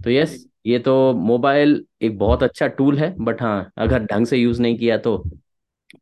[0.00, 4.36] तो यस ये तो मोबाइल एक बहुत अच्छा टूल है बट हाँ अगर ढंग से
[4.36, 5.16] यूज़ नहीं किया तो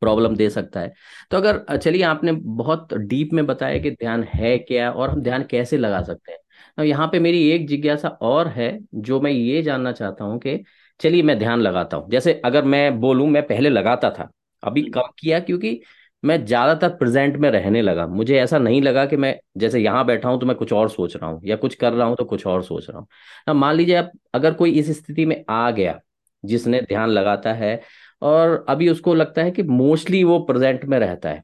[0.00, 0.92] प्रॉब्लम दे सकता है।
[1.30, 5.44] तो अगर चलिए आपने बहुत डीप में बताया कि ध्यान है क्या और हम ध्यान
[5.44, 6.38] कैसे लगा सकते हैं।
[6.78, 10.62] तो यहाँ पे मेरी एक जिज्ञासा और है जो मैं ये जानना चाहता हूँ कि
[11.00, 14.30] चलिए मैं ध्यान लगाता हूँ। जैसे अगर मैं बोलूँ मैं पहले लगाता था
[14.62, 15.80] अभी कम किया क्योंकि
[16.22, 20.28] मैं ज़्यादातर प्रेजेंट में रहने लगा। मुझे ऐसा नहीं लगा कि मैं जैसे यहाँ बैठा
[20.28, 22.46] हूँ तो मैं कुछ और सोच रहा हूँ, या कुछ कर रहा हूँ तो कुछ
[22.46, 23.06] और सोच रहा हूँ।
[23.48, 25.98] अब मान लीजिए आप, अगर कोई इस स्थिति में आ गया
[26.44, 27.80] जिसने ध्यान लगाता है
[28.22, 31.42] और अभी उसको लगता है कि मोस्टली वो प्रेजेंट में रहता है,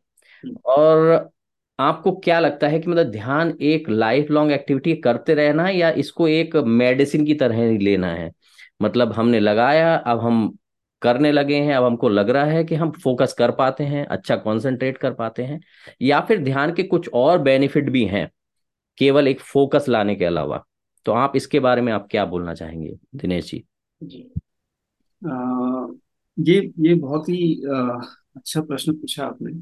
[0.66, 1.30] और
[1.78, 5.90] आपको क्या लगता है कि मतलब ध्यान एक लाइफ लॉन्ग एक्टिविटी करते रहना है या
[5.98, 8.30] इसको एक मेडिसिन की तरह लेना है?
[8.80, 10.56] मतलब हमने लगाया, अब हम
[11.02, 14.36] करने लगे हैं अब हमको लग रहा है कि हम फोकस कर पाते हैं अच्छा
[14.36, 15.60] कंसंट्रेट कर पाते हैं
[16.02, 18.30] या फिर ध्यान के कुछ और बेनिफिट भी हैं
[18.98, 20.64] केवल एक फोकस लाने के अलावा।
[21.04, 23.64] तो आप इसके बारे में आप क्या बोलना चाहेंगे दिनेश जी?
[24.02, 24.30] जी।
[25.26, 25.86] आ,
[26.38, 27.80] ये ये बहुत ही आ,
[28.36, 29.52] अच्छा प्रश्न पूछा आपने।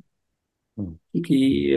[0.79, 1.71] हम्म। क्योंकि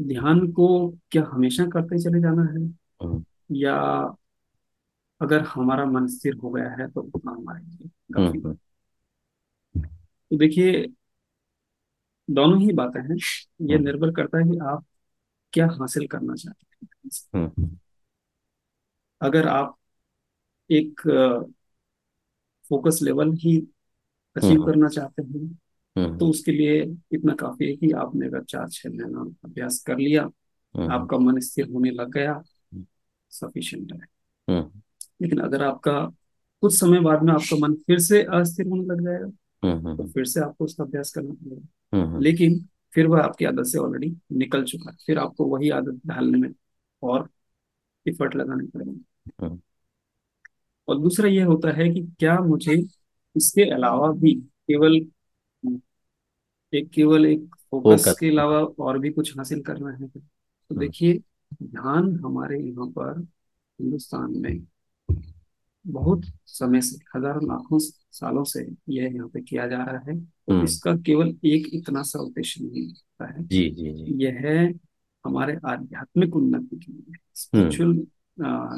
[0.00, 2.66] ध्यान को क्या हमेशा करते चले जाना है?
[3.02, 3.76] हम्म। या
[5.20, 7.88] अगर हमारा मन स्थिर हो गया है तो उतना हमारे लिए?
[8.12, 9.88] काफ़ी। हम्म, हम्म।
[10.30, 10.86] तो देखिए
[12.30, 13.16] दोनों ही बातें हैं।
[13.68, 14.84] ये हम्म। निर्भर करता है कि आप
[15.52, 17.80] क्या हासिल करना चाहते हैं।
[19.20, 19.76] अगर आप
[20.70, 21.00] एक
[22.68, 23.60] फोकस लेवल ही
[24.36, 26.82] अचीव करना चाहते हैं तो उसके लिए
[27.12, 30.22] इतना काफ़ी है कि आपने अगर चार छह महीना अभ्यास कर लिया
[30.90, 32.42] आपका मन स्थिर होने लग गया
[33.30, 34.08] सफिशियंट है।
[35.22, 36.10] लेकिन अगर आपका
[36.62, 39.30] कुछ समय बाद में आपका मन फिर से अस्थिर होने लग जाएगा।
[39.64, 41.68] हम्म, हम्म, तो हम्म। फिर से आपको उसका अभ्यास करना पड़ेगा।
[42.18, 46.38] लेकिन फिर वह आपकी आदत से ऑलरेडी निकल चुका है। फिर आपको वही आदत ढालने
[46.38, 46.50] में
[47.02, 47.28] और
[48.06, 49.46] इफर्ट लगाने पड़ेगा।
[50.88, 52.86] और दूसरा यह होता है कि क्या मुझे
[53.36, 54.96] इसके अलावा भी केवल
[56.74, 60.08] एक केवल एक फोकस के अलावा और भी कुछ हासिल करना है?
[60.08, 61.20] तो देखिए
[61.62, 63.26] ध्यान हमारे यहाँ पर
[63.80, 64.66] हिंदुस्तान में
[65.86, 70.52] बहुत समय से हज़ारों लाखों सालों से यह यहाँ पे किया जा रहा है। तो
[70.52, 74.74] हम्म। इसका केवल एक इतना सा उद्देश्य नहीं होता है। जी जी जी। यह है
[75.24, 77.92] हमारे आध्यात्मिक उन्नति के लिए स्पिरिचुअल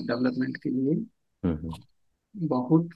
[0.06, 0.94] डेवलपमेंट के लिए
[1.42, 1.72] हम्म।
[2.34, 2.88] बहुत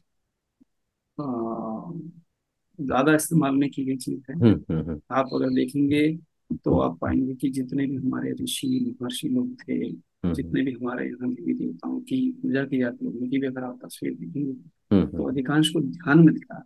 [2.79, 6.19] ज़्यादा इस्तेमाल में की गई चीज़ है। हम्म, आप अगर देखेंगे
[6.65, 11.07] तो आप पाएँगे कि जितने भी हमारे ऋषि महर्षि लोग थे हम्म, जितने भी हमारे
[11.07, 14.53] यहाँ देवी देवताओं की पूजा की जाती है उनकी भी अगर आप तस्वीर देखेंगे
[14.93, 16.65] हम्म, तो हम्म। अधिकांश को ध्यान में दिखा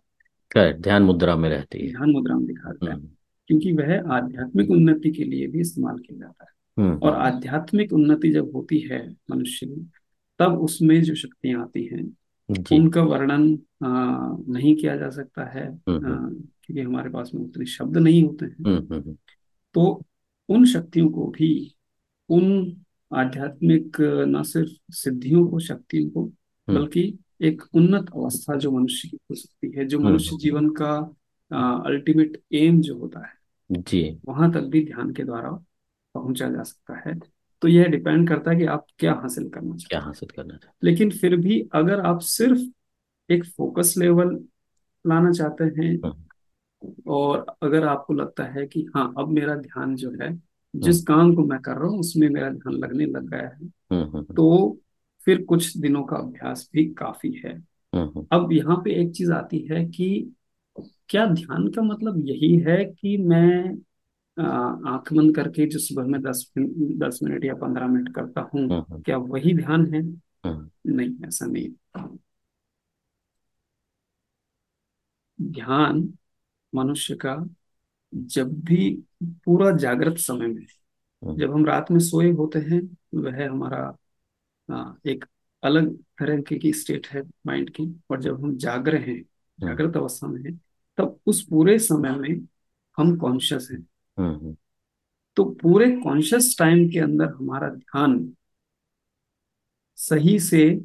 [0.57, 2.99] ध्यान मुद्रा में रहती है। ध्यान मुद्रा में दिखाता है।
[3.47, 8.51] क्योंकि वह आध्यात्मिक उन्नति के लिए भी इस्तेमाल किया जाता है। और आध्यात्मिक उन्नति जब
[8.55, 9.85] होती है मनुष्य में
[10.39, 12.17] तब उसमें जो शक्तियाँ आती हैं
[12.71, 13.59] उनका वर्णन
[14.49, 19.15] नहीं किया जा सकता है। क्योंकि हमारे पास में उतने शब्द नहीं होते हैं।
[19.73, 20.05] तो
[20.49, 21.75] उन शक्तियों को भी
[22.29, 22.77] उन
[23.13, 23.97] आध्यात्मिक
[24.27, 27.01] न सिर्फ़ सिद्धियों को शक्तियों को हम्म। बल्कि
[27.41, 30.95] एक उन्नत अवस्था जो मनुष्य की हो सकती है जो मनुष्य हम्म। जीवन का
[31.85, 35.49] अल्टीमेट एम जो होता है जी वहाँ तक भी ध्यान के द्वारा
[36.15, 37.19] पहुँचा जा सकता है
[37.61, 40.87] तो यह डिपेंड करता है कि आप क्या हासिल करना चाहते क्या हासिल करना चाहते
[40.87, 42.61] लेकिन फिर भी अगर आप सिर्फ़
[43.29, 44.33] एक फोकस लेवल
[45.05, 50.11] लाना चाहते हैं हम्म। और अगर आपको लगता है कि हाँ अब मेरा ध्यान जो
[50.21, 50.31] है
[50.75, 53.65] जिस हम्म। काम को मैं कर रहा हूँ उसमें मेरा ध्यान लगने लग गया है।
[53.91, 54.79] हम्म, हम्म, तो
[55.25, 57.63] फिर कुछ दिनों का अभ्यास भी काफ़ी है।
[58.31, 60.35] अब यहाँ पे एक चीज़ आती है कि
[61.09, 63.77] क्या ध्यान का मतलब यही है कि मैं
[64.37, 66.51] आँख बंद करके जो सुबह में दस
[66.97, 70.01] दस मिनट या पंद्रह मिनट करता हूँ क्या वही ध्यान है।
[70.87, 71.69] नहीं ऐसा नहीं।
[75.41, 76.13] ध्यान
[76.75, 77.35] मनुष्य का
[78.13, 80.65] जब भी पूरा जागृत समय में
[81.23, 83.97] हम्म। जब हम रात में सोए होते हैं वह हमारा
[84.71, 85.25] आ, एक
[85.63, 89.67] अलग तरह की, की स्टेट है माइंड की। और जब हम जाग रहे हैं हम्म।
[89.67, 90.61] जागृत अवस्था में हैं
[90.97, 92.47] तब उस पूरे समय में
[92.97, 93.87] हम कॉन्शियस हैं।
[94.19, 94.55] हम्म,
[95.35, 98.33] तो पूरे कॉन्शियस टाइम के अंदर हमारा ध्यान
[99.95, 100.81] सही से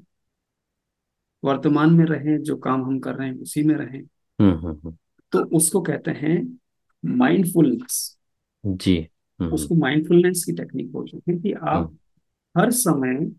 [1.44, 4.00] वर्तमान में रहे जो काम हम कर रहे हैं उसी में रहे।
[5.32, 6.58] तो उसको कहते हैं
[7.04, 8.18] माइंडफुलनेस
[8.66, 9.08] जी
[9.40, 13.30] हम्म। उसको माइंडफुलनेस की टेक्निक बोलते हैं कि आप हम्म। हर समय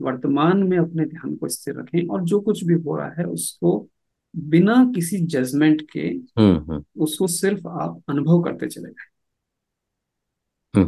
[0.00, 3.88] वर्तमान में अपने ध्यान को स्थिर रखें और जो कुछ भी हो रहा है उसको
[4.36, 6.00] बिना किसी जजमेंट के
[6.40, 9.10] हम्म, उसको सिर्फ़ आप अनुभव करते चले जाए।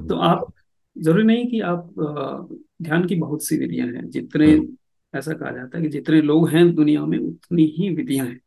[0.09, 0.53] तो आप
[0.99, 1.91] ज़रूरी नहीं कि आप
[2.83, 4.47] ध्यान की बहुत सी विधियाँ हैं जितने
[5.15, 8.41] ऐसा कहा जाता है कि जितने लोग हैं दुनिया में उतनी ही विधियाँ हैं।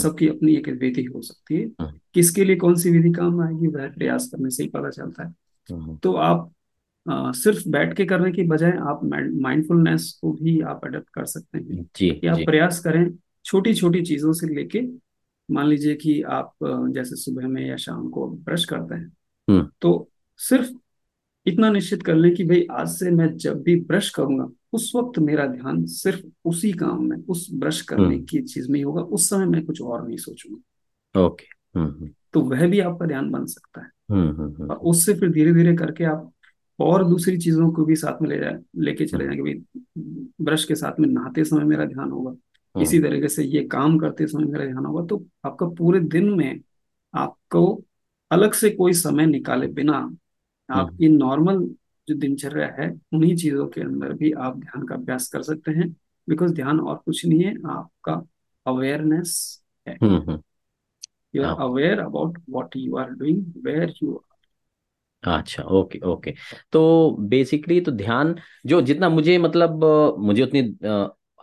[0.00, 3.66] सबकी अपनी एक विधि हो सकती है। हम्म। किसके लिए कौन सी विधि काम आएगी
[3.66, 5.34] वह प्रयास करने से ही पता चलता है।
[5.70, 6.52] हम्म तो आप
[7.10, 9.00] अ, सिर्फ़ बैठ के करने की बजाय आप
[9.42, 13.74] माइंडफुलनेस को भी आप अडेप्ट कर सकते हैं जी कि आप जी। प्रयास करें छोटी
[13.74, 14.80] छोटी चीज़ों से लेके
[15.50, 19.12] मान लीजिए कि आप जैसे सुबह में या शाम को ब्रश करते हैं।
[19.50, 20.70] हम्म। तो सिर्फ़
[21.46, 25.18] इतना निश्चित कर लें कि भाई आज से मैं जब भी ब्रश करूँगा उस वक्त
[25.18, 29.02] मेरा ध्यान सिर्फ़ उसी काम में उस ब्रश करने हम्म। की चीज़ में ही होगा।
[29.02, 31.44] उस समय मैं कुछ और नहीं सोचूँगा। ओके।
[31.78, 35.30] हम्म तो वह भी आपका ध्यान बन सकता है। हम्म हम्म और हम्म उससे फिर
[35.30, 36.32] धीरे धीरे करके आप
[36.80, 40.64] और दूसरी चीज़ों को भी साथ में ले जाए लेके चले हम्म। जाएँगे भाई ब्रश
[40.64, 44.26] के साथ में नहाते समय मेरा ध्यान होगा। हम्म। इसी तरीके से ये काम करते
[44.26, 46.60] समय मेरा ध्यान होगा। तो आपका पूरे दिन में
[47.14, 47.82] आपको
[48.30, 50.18] अलग से कोई समय निकाले बिना हम्म।
[50.70, 51.74] आपकी नॉर्मल
[52.08, 55.88] जो दिनचर्या है उन्हीं चीज़ों के अंदर भी आप ध्यान का अभ्यास कर सकते हैं।
[56.28, 58.22] बिकॉज़ ध्यान और कुछ नहीं है आपका
[58.66, 59.96] अवेयरनेस है।
[61.36, 64.30] You are aware about what you are doing where you are
[65.22, 66.34] अच्छा ओके ओके।
[66.72, 68.34] तो बेसिकली तो ध्यान
[68.66, 69.84] जो जितना मुझे मतलब
[70.18, 70.60] मुझे उतनी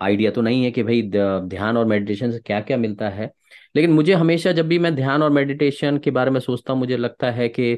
[0.01, 3.31] आइडिया तो नहीं है कि भाई ध्यान और मेडिटेशन से क्या क्या मिलता है।
[3.75, 6.97] लेकिन मुझे हमेशा जब भी मैं ध्यान और मेडिटेशन के बारे में सोचता हूँ मुझे
[6.97, 7.73] लगता है कि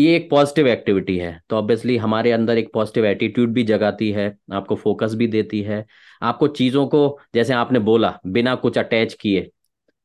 [0.00, 4.34] ये एक पॉजिटिव एक्टिविटी है। तो ऑब्वियसली हमारे अंदर एक पॉजिटिव एटीट्यूड भी जगाती है
[4.52, 5.84] आपको फोकस भी देती है।
[6.22, 9.50] आपको चीज़ों को जैसे आपने बोला बिना कुछ अटैच किए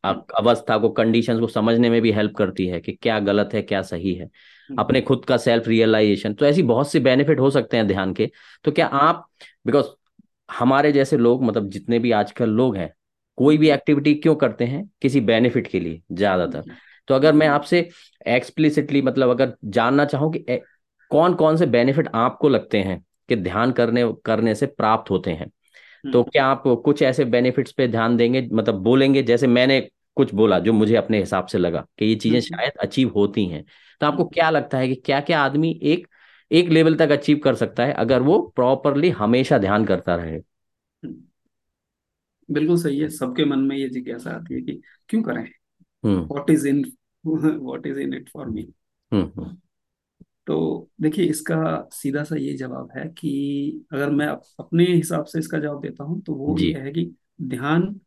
[0.03, 3.81] अवस्था को कंडीशंस को समझने में भी हेल्प करती है कि क्या गलत है क्या
[3.83, 4.29] सही है।
[4.69, 8.29] अपने खुद का सेल्फ रियलाइजेशन तो ऐसी बहुत सी बेनिफिट हो सकते हैं ध्यान के।
[8.65, 9.25] तो क्या आप
[9.65, 9.85] बिकॉज़
[10.49, 12.93] हमारे जैसे लोग मतलब जितने भी आजकल लोग हैं
[13.37, 14.89] कोई भी एक्टिविटी क्यों करते हैं?
[15.01, 16.71] किसी बेनिफिट के लिए ज़्यादातर।
[17.07, 17.89] तो अगर मैं आपसे
[18.27, 20.59] एक्सप्लिसिटली मतलब अगर जानना चाहूँ कि
[21.11, 22.99] कौन कौन से बेनिफिट आपको लगते हैं
[23.29, 25.49] कि ध्यान करने करने से प्राप्त होते हैं?
[26.05, 29.79] तो क्या आप कुछ ऐसे बेनिफिट्स पे ध्यान देंगे मतलब बोलेंगे जैसे मैंने
[30.17, 33.63] कुछ बोला जो मुझे अपने हिसाब से लगा कि ये चीज़ें शायद अचीव होती हैं।
[34.01, 36.07] तो आपको क्या लगता है कि क्या क्या आदमी एक
[36.51, 40.39] एक लेवल तक अचीव कर सकता है अगर वो प्रॉपरली हमेशा ध्यान करता रहे?
[42.49, 45.45] बिल्कुल सही है सबके मन में ये जिज्ञासा आती है कि क्यों करें?
[46.05, 46.91] What is in
[47.25, 48.67] what is in it for me
[50.47, 53.31] तो देखिए इसका सीधा सा ये जवाब है कि
[53.93, 54.27] अगर मैं
[54.59, 57.99] अपने हिसाब से इसका जवाब देता हूँ तो वो ये है कि ध्यान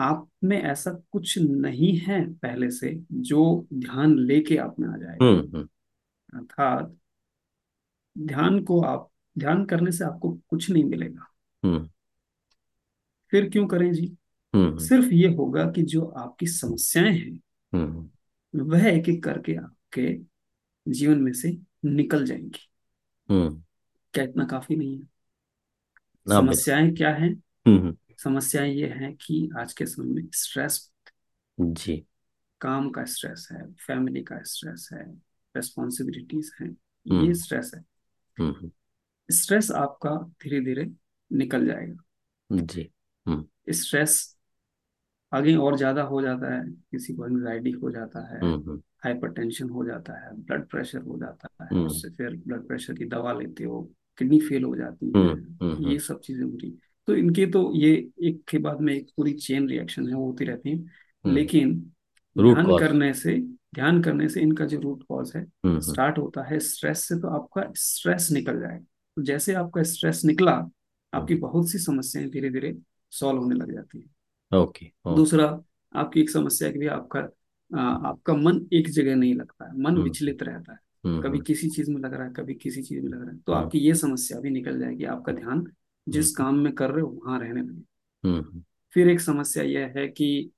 [0.00, 5.24] आप में ऐसा कुछ नहीं है पहले से जो ध्यान लेके आप में आ जाएगा
[5.24, 5.68] हम्म हम्म।
[6.38, 6.96] अर्थात
[8.18, 11.26] ध्यान को आप ध्यान करने से आपको कुछ नहीं मिलेगा।
[11.62, 11.88] हम्म।
[13.30, 14.16] फिर क्यों करें जी?
[14.56, 17.40] सिर्फ़ ये होगा कि जो आपकी समस्याएँ हैं
[17.74, 18.10] हम्म।
[18.60, 20.18] वह एक एक करके आपके
[20.90, 22.68] जीवन में से निकल जाएँगी।
[23.30, 23.62] हम्म।
[24.14, 25.08] क्या इतना काफ़ी नहीं है?
[26.32, 27.30] हाँ समस्याएँ क्या है?
[27.66, 30.92] हम्म समस्याएँ ये हैं कि आज के समय में स्ट्रेस
[31.60, 32.06] हम्म, जी।
[32.60, 35.04] काम का स्ट्रेस है फैमिली का स्ट्रेस है
[35.56, 37.84] रेस्पॉन्सिबिलिटीज है ये हम्म। स्ट्रेस है।
[38.38, 38.70] हम्म
[39.30, 40.10] स्ट्रेस आपका
[40.42, 40.90] धीरे धीरे
[41.32, 42.02] निकल जाएगा।
[42.50, 42.90] हम्म, जी।
[43.26, 44.36] हम्म। स्ट्रेस
[45.32, 49.68] आगे और ज़्यादा हो जाता है किसी को एंजाइटी हो जाता है हम्म हम्म। हाइपरटेंशन
[49.68, 53.32] हो जाता है ब्लड प्रेशर हो जाता है हम्म। उससे फिर ब्लड प्रेशर की दवा
[53.32, 53.80] लेते हो
[54.18, 56.70] किडनी फेल हो जाती हम्म है हम्म। ये हम्म, सब चीज़ें होती
[57.08, 60.44] तो इनके तो ये एक के बाद में एक पूरी चेन रिएक्शन है वो होती
[60.44, 61.74] रहती है। हम्म, लेकिन
[62.36, 63.38] ध्यान करने से
[63.74, 67.18] ध्यान करने से इनका जो रूट कॉज है हम्म हम्म। स्टार्ट होता है स्ट्रेस से
[67.20, 68.84] तो आपका स्ट्रेस निकल जाएगा।
[69.16, 70.70] तो जैसे आपका स्ट्रेस निकला हम्म,
[71.12, 72.76] आपकी बहुत सी समस्याएँ धीरे धीरे
[73.12, 74.04] सॉल्व होने लग जाती है।
[74.52, 75.46] ओके दूसरा
[75.94, 77.20] आपकी एक समस्या है कि आपका
[78.08, 81.40] आपका मन एक जगह नहीं लगता है मन हम्म। विचलित रहता है। हम्म कभी हम्म।
[81.40, 83.64] किसी चीज़ में लग रहा है कभी किसी चीज़ में लग रहा है तो हम्म
[83.64, 85.64] आपकी ये समस्या भी निकल जाएगी आपका ध्यान
[86.06, 88.60] जिस काम में कर रहे हो वहाँ रहने लगे
[88.94, 90.50] फिर एक समस्या यह है कि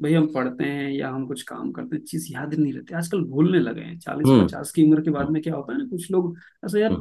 [0.00, 3.24] भाई हम पढ़ते हैं या हम कुछ काम करते हैं चीज़ याद नहीं रहती आजकल
[3.24, 6.10] भूलने लगे हैं चालीस पचास की उम्र के बाद में क्या होता है ना कुछ
[6.10, 6.96] लोग ऐसा यार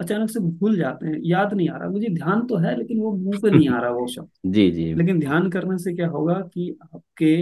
[0.00, 3.12] अचानक से भूल जाते हैं याद नहीं आ रहा। मुझे ध्यान तो है लेकिन वो
[3.16, 6.34] मुँह पे नहीं आ रहा वो शब्द। जी जी। लेकिन ध्यान करने से क्या होगा
[6.54, 7.36] कि आपके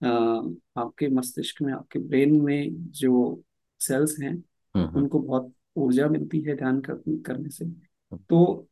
[0.00, 0.06] अ,
[0.76, 3.42] आपके मस्तिष्क में आपके ब्रेन में जो
[3.80, 4.30] सेल्स हैं
[4.74, 6.94] हम्म हम्म। उनको बहुत ऊर्जा मिलती है ध्यान कर,
[7.26, 7.64] करने से।
[8.30, 8.68] तो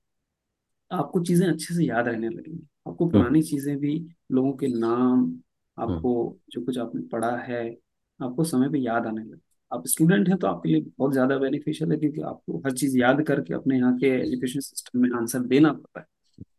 [0.90, 5.18] आपको चीज़ें अच्छे से याद रहने लगेंगी। आपको हम्म। पुरानी चीज़ें भी लोगों के नाम
[5.20, 7.76] हम्म। आपको जो कुछ आपने पढ़ा है
[8.20, 11.92] आपको समय पे याद आने लगे आप स्टूडेंट हैं तो आपके लिए बहुत ज़्यादा बेनिफिशियल
[11.92, 15.72] है क्योंकि आपको हर चीज़ याद करके अपने यहाँ के एजुकेशन सिस्टम में आंसर देना
[15.72, 16.06] पड़ता है।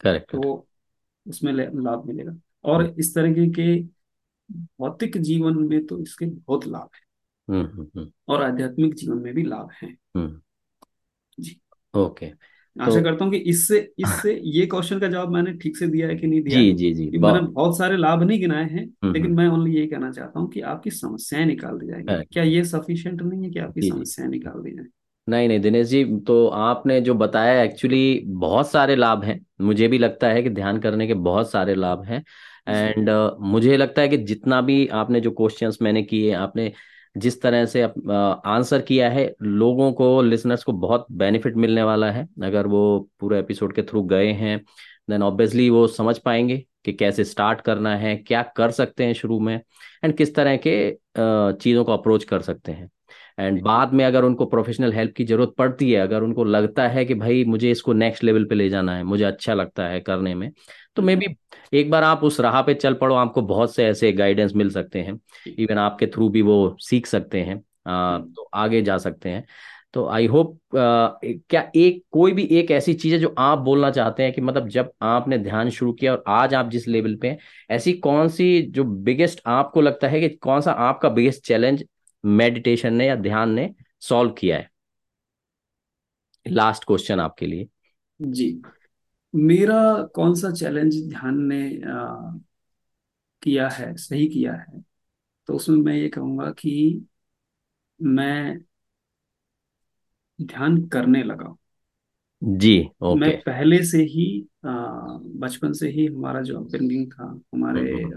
[0.02, 0.68] करेक्ट तो
[1.26, 3.82] उसमें लाभ मिलेगा। और इस तरह के
[4.52, 7.04] भौतिक जीवन में तो इसके बहुत लाभ है।
[7.48, 9.98] हम्म हम्म हम्म। और आध्यात्मिक जीवन में भी लाभ हैं।
[11.38, 11.60] जी।
[11.94, 15.88] ओके तो आशा करता हूँ कि इससे इससे ये क्वेश्चन का जवाब मैंने ठीक से
[15.88, 18.84] दिया है कि नहीं दिया जी जी जी मैंने बहुत सारे लाभ नहीं गिनाए हैं
[18.84, 22.26] हम्म लेकिन हम्म। मैं ओनली यही कहना चाहता हूँ कि आपकी समस्याएँ निकाल दी जाएँगी।
[22.34, 24.86] क्या ये सफिशिएंट नहीं है कि आपकी समस्याएँ निकाल दी जाए?
[25.28, 29.98] नहीं नहीं दिनेश जी तो आपने जो बताया एक्चुअली बहुत सारे लाभ हैं। मुझे भी
[29.98, 32.24] लगता है कि ध्यान करने के बहुत सारे लाभ हैं।
[32.68, 33.10] एंड
[33.42, 36.72] मुझे लगता है कि जितना भी आपने जो क्वेश्चंस मैंने किए आपने
[37.16, 42.28] जिस तरह से आंसर किया है, लोगों को, लिसनर्स को बहुत बेनिफिट मिलने वाला है।
[42.44, 44.58] अगर वो पूरे एपिसोड के थ्रू गए हैं
[45.10, 49.40] देन ऑब्वियसली वो समझ पाएँगे कि कैसे स्टार्ट करना है, क्या कर सकते हैं शुरू
[49.40, 49.60] में
[50.04, 50.92] एंड किस तरह के
[51.54, 52.90] चीज़ों को अप्रोच कर सकते हैं।
[53.38, 57.04] एंड बाद में अगर उनको प्रोफेशनल हेल्प की ज़रूरत पड़ती है अगर उनको लगता है
[57.06, 60.34] कि भाई मुझे इसको नेक्स्ट लेवल पे ले जाना है मुझे अच्छा लगता है करने
[60.36, 60.52] में
[60.96, 61.36] तो मे बी
[61.74, 65.00] एक बार आप उस राह पे चल पड़ो आपको बहुत से ऐसे गाइडेंस मिल सकते
[65.02, 65.20] हैं।
[65.58, 67.56] इवन आपके थ्रू भी वो सीख सकते हैं
[67.88, 69.44] आ, तो आगे जा सकते हैं।
[69.94, 74.24] तो आई होप क्या एक कोई भी एक ऐसी चीज़ है जो आप बोलना चाहते
[74.24, 77.38] हैं कि मतलब जब आपने ध्यान शुरू किया और आज आप जिस लेवल पे हैं
[77.70, 81.84] ऐसी कौन सी जो बिगेस्ट आपको लगता है कि कौन सा आपका बिगेस्ट चैलेंज
[82.26, 84.70] मेडिटेशन ने या ध्यान ने सॉल्व किया है?
[86.46, 87.68] लास्ट क्वेश्चन आपके लिए।
[88.20, 88.48] जी।
[89.34, 89.78] मेरा
[90.16, 92.32] कौन सा चैलेंज ध्यान ने आ,
[93.42, 94.82] किया है सही किया है?
[95.50, 96.74] तो उसमें मैं ये कहूँगा कि
[98.02, 98.60] मैं
[100.40, 101.56] ध्यान करने लगा
[102.42, 102.74] जी
[103.04, 104.26] ओके मैं पहले से ही
[104.66, 108.16] बचपन से ही हमारा जो अपब्रिंगिंग था हमारे हम्म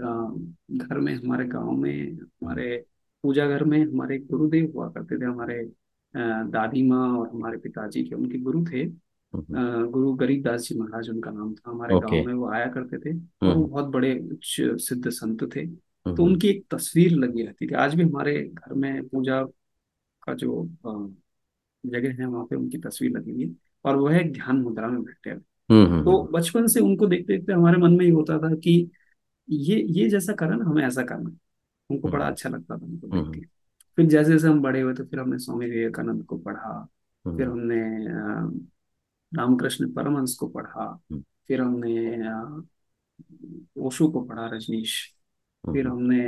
[0.77, 2.85] घर में हमारे गाँव में हमारे
[3.23, 5.71] पूजा घर में हमारे गुरुदेव हुआ करते थे हमारे
[6.15, 8.81] दादी माँ और हमारे पिताजी के उनके गुरु थे।
[9.33, 13.13] हम्म। गुरु गरीबदास जी महाराज उनका नाम था। हमारे गाँव में वो आया करते थे
[13.17, 17.43] और वो हम्म। बहुत बड़े उच्च सिद्ध संत थे। तो हम्म। उनकी एक तस्वीर लगी
[17.43, 19.43] रहती थी। आज भी हमारे घर में पूजा
[20.23, 20.67] का जो
[21.85, 23.55] जगह है वहाँ पे उनकी तस्वीर लगी हुई है
[23.85, 25.41] और वह एक ध्यान मुद्रा में बैठे हैं
[25.71, 28.91] हम्म तो बचपन से उनको देखते देखते हमारे मन में ये होता था कि
[29.49, 31.29] ये ये जैसा करा ना हमें ऐसा करना।
[31.91, 33.47] है। उनको बड़ा हम्म अच्छा लगता था उनको देख के। हम्म
[33.95, 36.87] फिर जैसे जैसे हम बड़े हुए तो फिर हमने स्वामी विवेकानंद को पढ़ा
[37.25, 37.81] फिर हम्म। हमने
[39.33, 41.95] रामकृष्ण परमहंस को पढ़ा हम्म। फिर हमने
[43.77, 44.95] ओशो को पढ़ा रजनीश।
[45.63, 46.21] फिर हम्म। हमने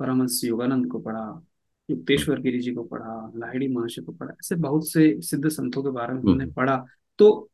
[0.00, 1.42] परमहंस योगानंद को पढ़ा हम्म
[1.90, 5.90] युक्तेश्वर गिरी जी को पढ़ा लाहिड़ी महर्षि को पढ़ा ऐसे बहुत से सिद्ध संतों के
[5.90, 6.84] बारे में हमने हम्म पढ़ा।
[7.18, 7.50] तो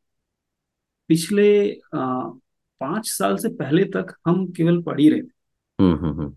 [1.07, 5.33] पिछले पाँच साल से पहले तक हम केवल पढ़ ही रहे थे।
[5.79, 6.35] हम्म हम्म हम्म।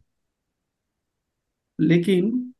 [1.80, 2.54] लेकिन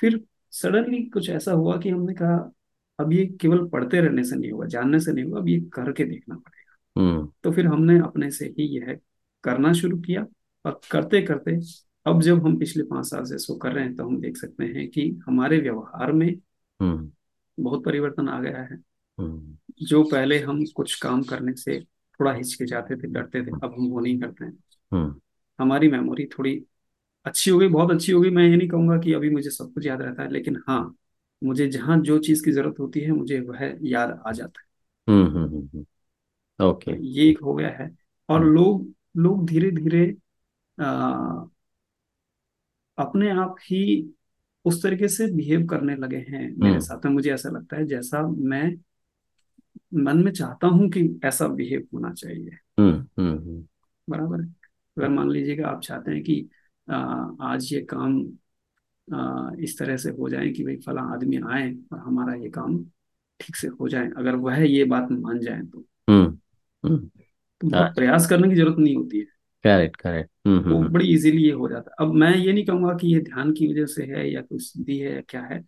[0.00, 2.52] फिर सडनली कुछ ऐसा हुआ कि हमने कहा
[3.00, 6.04] अब ये केवल पढ़ते रहने से नहीं होगा जानने से नहीं होगा अब ये करके
[6.04, 8.98] देखना पड़ेगा। हम्म। तो फिर हमने अपने से ही यह
[9.44, 10.26] करना शुरू किया
[10.64, 11.60] और करते करते
[12.06, 14.64] अब जब हम पिछले पाँच साल से इसको कर रहे हैं तो हम देख सकते
[14.64, 16.34] हैं कि हमारे व्यवहार में
[16.80, 17.10] हम्म।
[17.64, 18.78] बहुत परिवर्तन आ गया है।
[19.18, 23.86] हम्म। जो पहले हम कुछ काम करने से थोड़ा हिचकिचाते थे डरते थे अब हम
[23.86, 25.20] वो नहीं करते हैं।
[25.58, 26.64] हमारी मेमोरी थोड़ी
[27.26, 29.72] अच्छी हो गई बहुत अच्छी हो गई मैं ये नहीं कहूँगा कि अभी मुझे सब
[29.74, 30.96] कुछ याद रहता है लेकिन हाँ
[31.44, 35.26] मुझे जहाँ जो चीज़ की ज़रूरत होती है मुझे वह याद आ जाता है। हम्म
[35.26, 35.84] हम्म हम्म, हम्म,
[36.58, 37.90] तो ओके ये एक हो गया है।
[38.28, 40.16] और हम्म। लोग लोग धीरे धीरे
[42.98, 44.14] अपने आप ही
[44.64, 48.22] उस तरीके से बिहेव करने लगे हैं मेरे साथ में मुझे ऐसा लगता है जैसा
[48.28, 48.76] मैं
[49.94, 52.58] मन में चाहता हूँ कि ऐसा बिहेव होना चाहिए।
[54.08, 56.48] बराबर अगर मान लीजिए कि आप चाहते हैं कि
[56.88, 58.20] आज ये काम
[59.62, 62.84] इस तरह से हो जाए कि भाई फला आदमी आए और हमारा ये काम
[63.40, 66.38] ठीक से हो जाए। अगर वह ये बात मान जाए तो। हम्म
[66.84, 66.98] हम्म।
[67.60, 69.24] तो बहुत प्रयास करने की ज़रूरत नहीं होती है।
[69.64, 72.64] करेक्ट करेक्ट हम्म वो हम्म। बड़ी इजीली ये हो जाता है। अब मैं ये नहीं
[72.64, 75.64] कहूँगा कि ये ध्यान की वजह से है या कुछ सिद्धि है या क्या है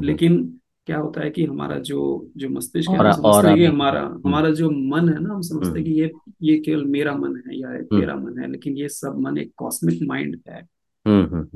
[0.00, 2.00] लेकिन क्या होता है कि हमारा जो
[2.36, 5.40] जो मस्तिष्क है हम समझते हैं कि हमारा हम्म। हमारा जो मन है ना हम
[5.40, 6.10] समझते हैं हम्म। कि ये
[6.42, 9.52] ये केवल मेरा मन है या हम्म। तेरा मन है लेकिन ये सब मन एक
[9.56, 10.62] कॉस्मिक माइंड है।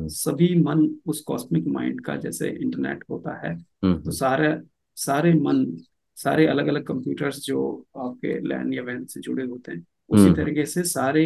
[0.08, 3.54] सभी मन उस कॉस्मिक माइंड का जैसे इंटरनेट होता है
[3.84, 4.56] तो सारे
[4.96, 5.64] सारे मन
[6.16, 10.64] सारे अलग अलग कंप्यूटर्स जो आपके लैन या वैन से जुड़े होते हैं उसी तरीके
[10.66, 11.24] से सारे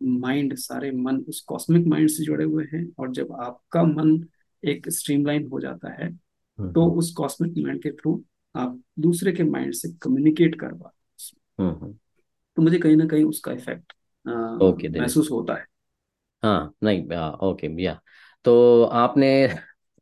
[0.00, 4.18] माइंड सारे मन उस कॉस्मिक माइंड से जुड़े हुए हैं और जब आपका मन
[4.62, 6.18] एक स्ट्रीमलाइन हो जाता है
[6.62, 8.22] तो हम्म। उस कॉस्मिक माइंड के थ्रू
[8.54, 11.92] आप दूसरे के माइंड से कम्युनिकेट कर पाते हम्म, हम्म,
[12.56, 13.92] तो मुझे कहीं ना कहीं उसका इफ़ेक्ट
[14.62, 15.66] ओके दिनेश महसूस होता है।
[16.42, 17.02] हाँ नहीं
[17.48, 18.00] ओके भैया
[18.44, 19.28] तो आपने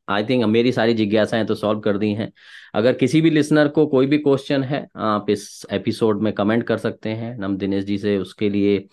[0.08, 2.30] आई थिंक मेरी सारी जिज्ञासाएँ तो सॉल्व कर दी हैं।
[2.74, 6.78] अगर किसी भी लिसनर को कोई भी क्वेश्चन है आप इस एपिसोड में कमेंट कर
[6.78, 8.88] सकते हैं। हम दिनेश जी से उसके लिए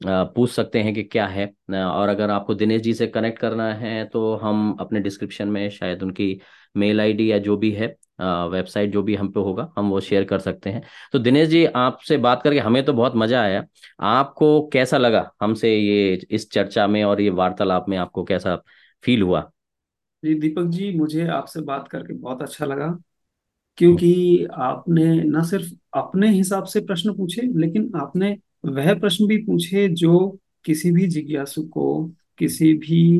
[0.00, 4.04] पूछ सकते हैं कि क्या है। और अगर आपको दिनेश जी से कनेक्ट करना है
[4.04, 6.32] तो हम अपने डिस्क्रिप्शन में शायद उनकी
[6.76, 7.86] मेल आईडी या जो भी है
[8.20, 11.64] वेबसाइट जो भी हम पे होगा, हम वो शेयर कर सकते हैं। तो दिनेश जी,
[11.66, 13.64] आपसे बात करके हमें तो बहुत मज़ा आया।
[14.02, 18.56] आपको कैसा लगा हमसे ये इस चर्चा में और ये वार्तालाप में आपको कैसा
[19.04, 19.50] फील हुआ?
[20.22, 22.96] जी, दीपक जी, मुझे आपसे बात करके बहुत अच्छा लगा।
[23.78, 29.88] क्योंकि आपने न सिर्फ़ अपने हिसाब से प्रश्न पूछे, लेकिन आपने वह प्रश्न भी पूछे
[29.88, 32.04] जो किसी भी जिज्ञासु को,
[32.38, 33.18] किसी भी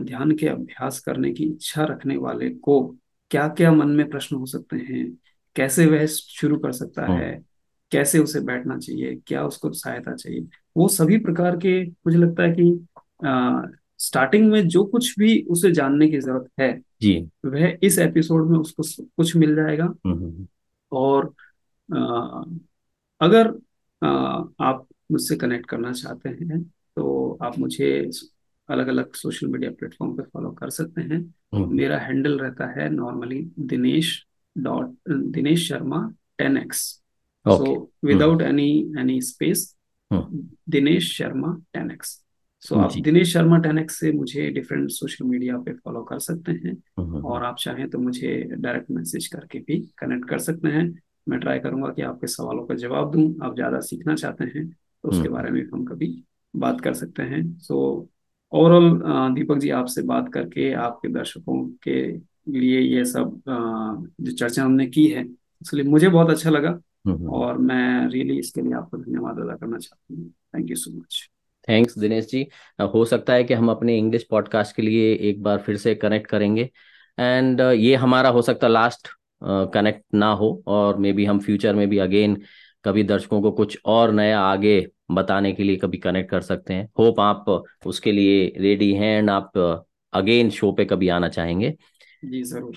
[0.00, 2.96] ध्यान के अभ्यास करने की इच्छा रखने वाले को
[3.30, 5.18] क्या क्या मन में प्रश्न हो सकते हैं?
[5.56, 7.42] कैसे वह शुरू कर सकता हम्म। है?
[7.90, 9.20] कैसे उसे बैठना चाहिए?
[9.26, 10.46] क्या उसको सहायता चाहिए?
[10.76, 12.86] वो सभी प्रकार के मुझे लगता है कि
[13.26, 13.62] आ,
[13.98, 18.58] स्टार्टिंग में जो कुछ भी उसे जानने की ज़रूरत है जी। वह इस एपिसोड में
[18.58, 20.46] उसको कुछ मिल जाएगा। हम्म, हम्म, हम्म।
[20.92, 21.34] और
[21.96, 22.42] आ,
[23.20, 23.54] अगर
[24.02, 24.08] आ,
[24.60, 26.62] आप मुझसे कनेक्ट करना चाहते हैं
[26.96, 28.10] तो आप मुझे
[28.70, 31.20] अलग अलग सोशल मीडिया प्लेटफॉर्म पे फॉलो कर सकते हैं।
[31.68, 34.14] मेरा हैंडल रहता है normally Dinesh
[34.56, 36.08] dot Dinesh Sharma
[36.38, 36.82] ten X
[37.46, 39.74] so without any any space
[40.10, 42.18] Dinesh Sharma ten X
[42.62, 46.76] so आप दिनेश शर्मा टेनेक्स से मुझे डिफरेंट सोशल मीडिया पे फॉलो कर सकते हैं
[47.22, 50.84] और आप चाहें तो मुझे डायरेक्ट मैसेज करके भी कनेक्ट कर सकते हैं।
[51.28, 55.08] मैं ट्राई करूँगा कि आपके सवालों का जवाब दूँ। आप ज़्यादा सीखना चाहते हैं तो
[55.08, 56.08] उसके बारे में हम कभी
[56.54, 58.08] बात कर सकते हैं। सो
[58.52, 62.00] ओवरऑल दीपक जी आपसे बात करके आपके दर्शकों के
[62.50, 63.42] लिए ये सब
[64.20, 65.24] जो चर्चा हमने की है
[65.62, 66.78] इसलिए मुझे बहुत अच्छा लगा
[67.30, 71.28] और मैं रियली इसके लिए आपको धन्यवाद अदा करना चाहता हूँ। Thank you so much
[71.68, 72.46] thanks Dinesh ji.
[72.94, 76.26] हो सकता है कि हम अपने इंग्लिश पॉडकास्ट के लिए एक बार फिर से कनेक्ट
[76.26, 76.68] करेंगे।
[77.18, 79.08] एंड ये हमारा हो सकता लास्ट
[79.74, 82.36] कनेक्ट ना हो और मे बी हम फ्यूचर में भी अगेन
[82.84, 84.80] कभी दर्शकों को कुछ और नया आगे
[85.10, 87.44] बताने के लिए कभी कनेक्ट कर सकते हैं। होप आप
[87.86, 89.58] उसके लिए रेडी हैं एंड आप
[90.12, 91.74] अगेन शो पे कभी आना चाहेंगे।
[92.24, 92.76] जी ज़रूर।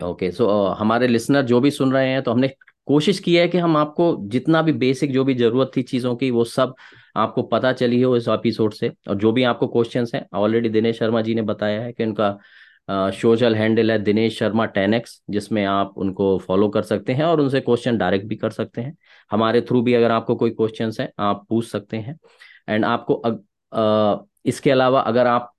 [0.00, 2.48] ओके सो हमारे लिसनर जो भी सुन रहे हैं तो हमने
[2.88, 6.30] कोशिश की है कि हम आपको जितना भी बेसिक जो भी ज़रूरत थी चीज़ों की
[6.30, 6.74] वो सब
[7.16, 10.98] आपको पता चली हो इस एपिसोड से। और जो भी आपको क्वेश्चंस हैं ऑलरेडी दिनेश
[10.98, 12.30] शर्मा जी ने बताया है कि उनका
[12.88, 17.40] सोशल हैंडल है दिनेश शर्मा टेन एक्स जिसमें आप उनको फॉलो कर सकते हैं और
[17.40, 18.96] उनसे क्वेश्चन डायरेक्ट भी कर सकते हैं।
[19.30, 22.18] हमारे थ्रू भी अगर आपको कोई क्वेश्चन है आप पूछ सकते हैं।
[22.68, 25.52] एंड आपको अग, आ, इसके अलावा अगर आप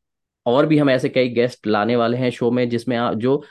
[0.46, 3.44] और भी हम ऐसे कई गेस्ट लाने वाले हैं शो में जिसमें आप जो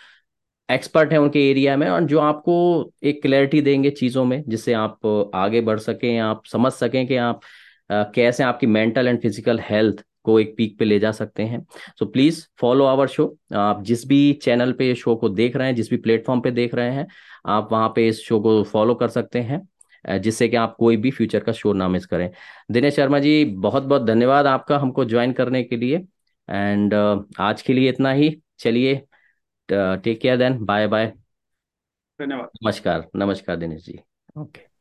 [0.68, 2.54] एक्सपर्ट हैं उनके एरिया में और जो आपको
[3.02, 7.40] एक क्लैरिटी देंगे चीज़ों में जिससे आप आगे बढ़ सकें आप समझ सकें कि आप
[7.90, 11.64] आ, कैसे आपकी मेंटल एंड फ़िज़िकल हेल्थ को एक पीक पे ले जा सकते हैं।
[11.98, 15.74] So please follow our show आप जिस भी चैनल पे शो को देख रहे हैं
[15.74, 17.06] जिस भी प्लेटफॉर्म पे देख रहे हैं
[17.46, 21.10] आप वहाँ पे इस शो को फॉलो कर सकते हैं जिससे कि आप कोई भी
[21.10, 22.30] फ्यूचर का शो ना मिस करें।
[22.70, 25.96] दिनेश शर्मा जी बहुत बहुत धन्यवाद आपका हमको ज्वाइन करने के लिए।
[26.48, 26.94] एंड
[27.40, 28.94] आज के लिए इतना ही। चलिए
[29.68, 31.12] take care then bye bye
[32.20, 33.98] धन्यवाद। नमस्कार नमस्कार दिनेश जी।
[34.38, 34.71] ओके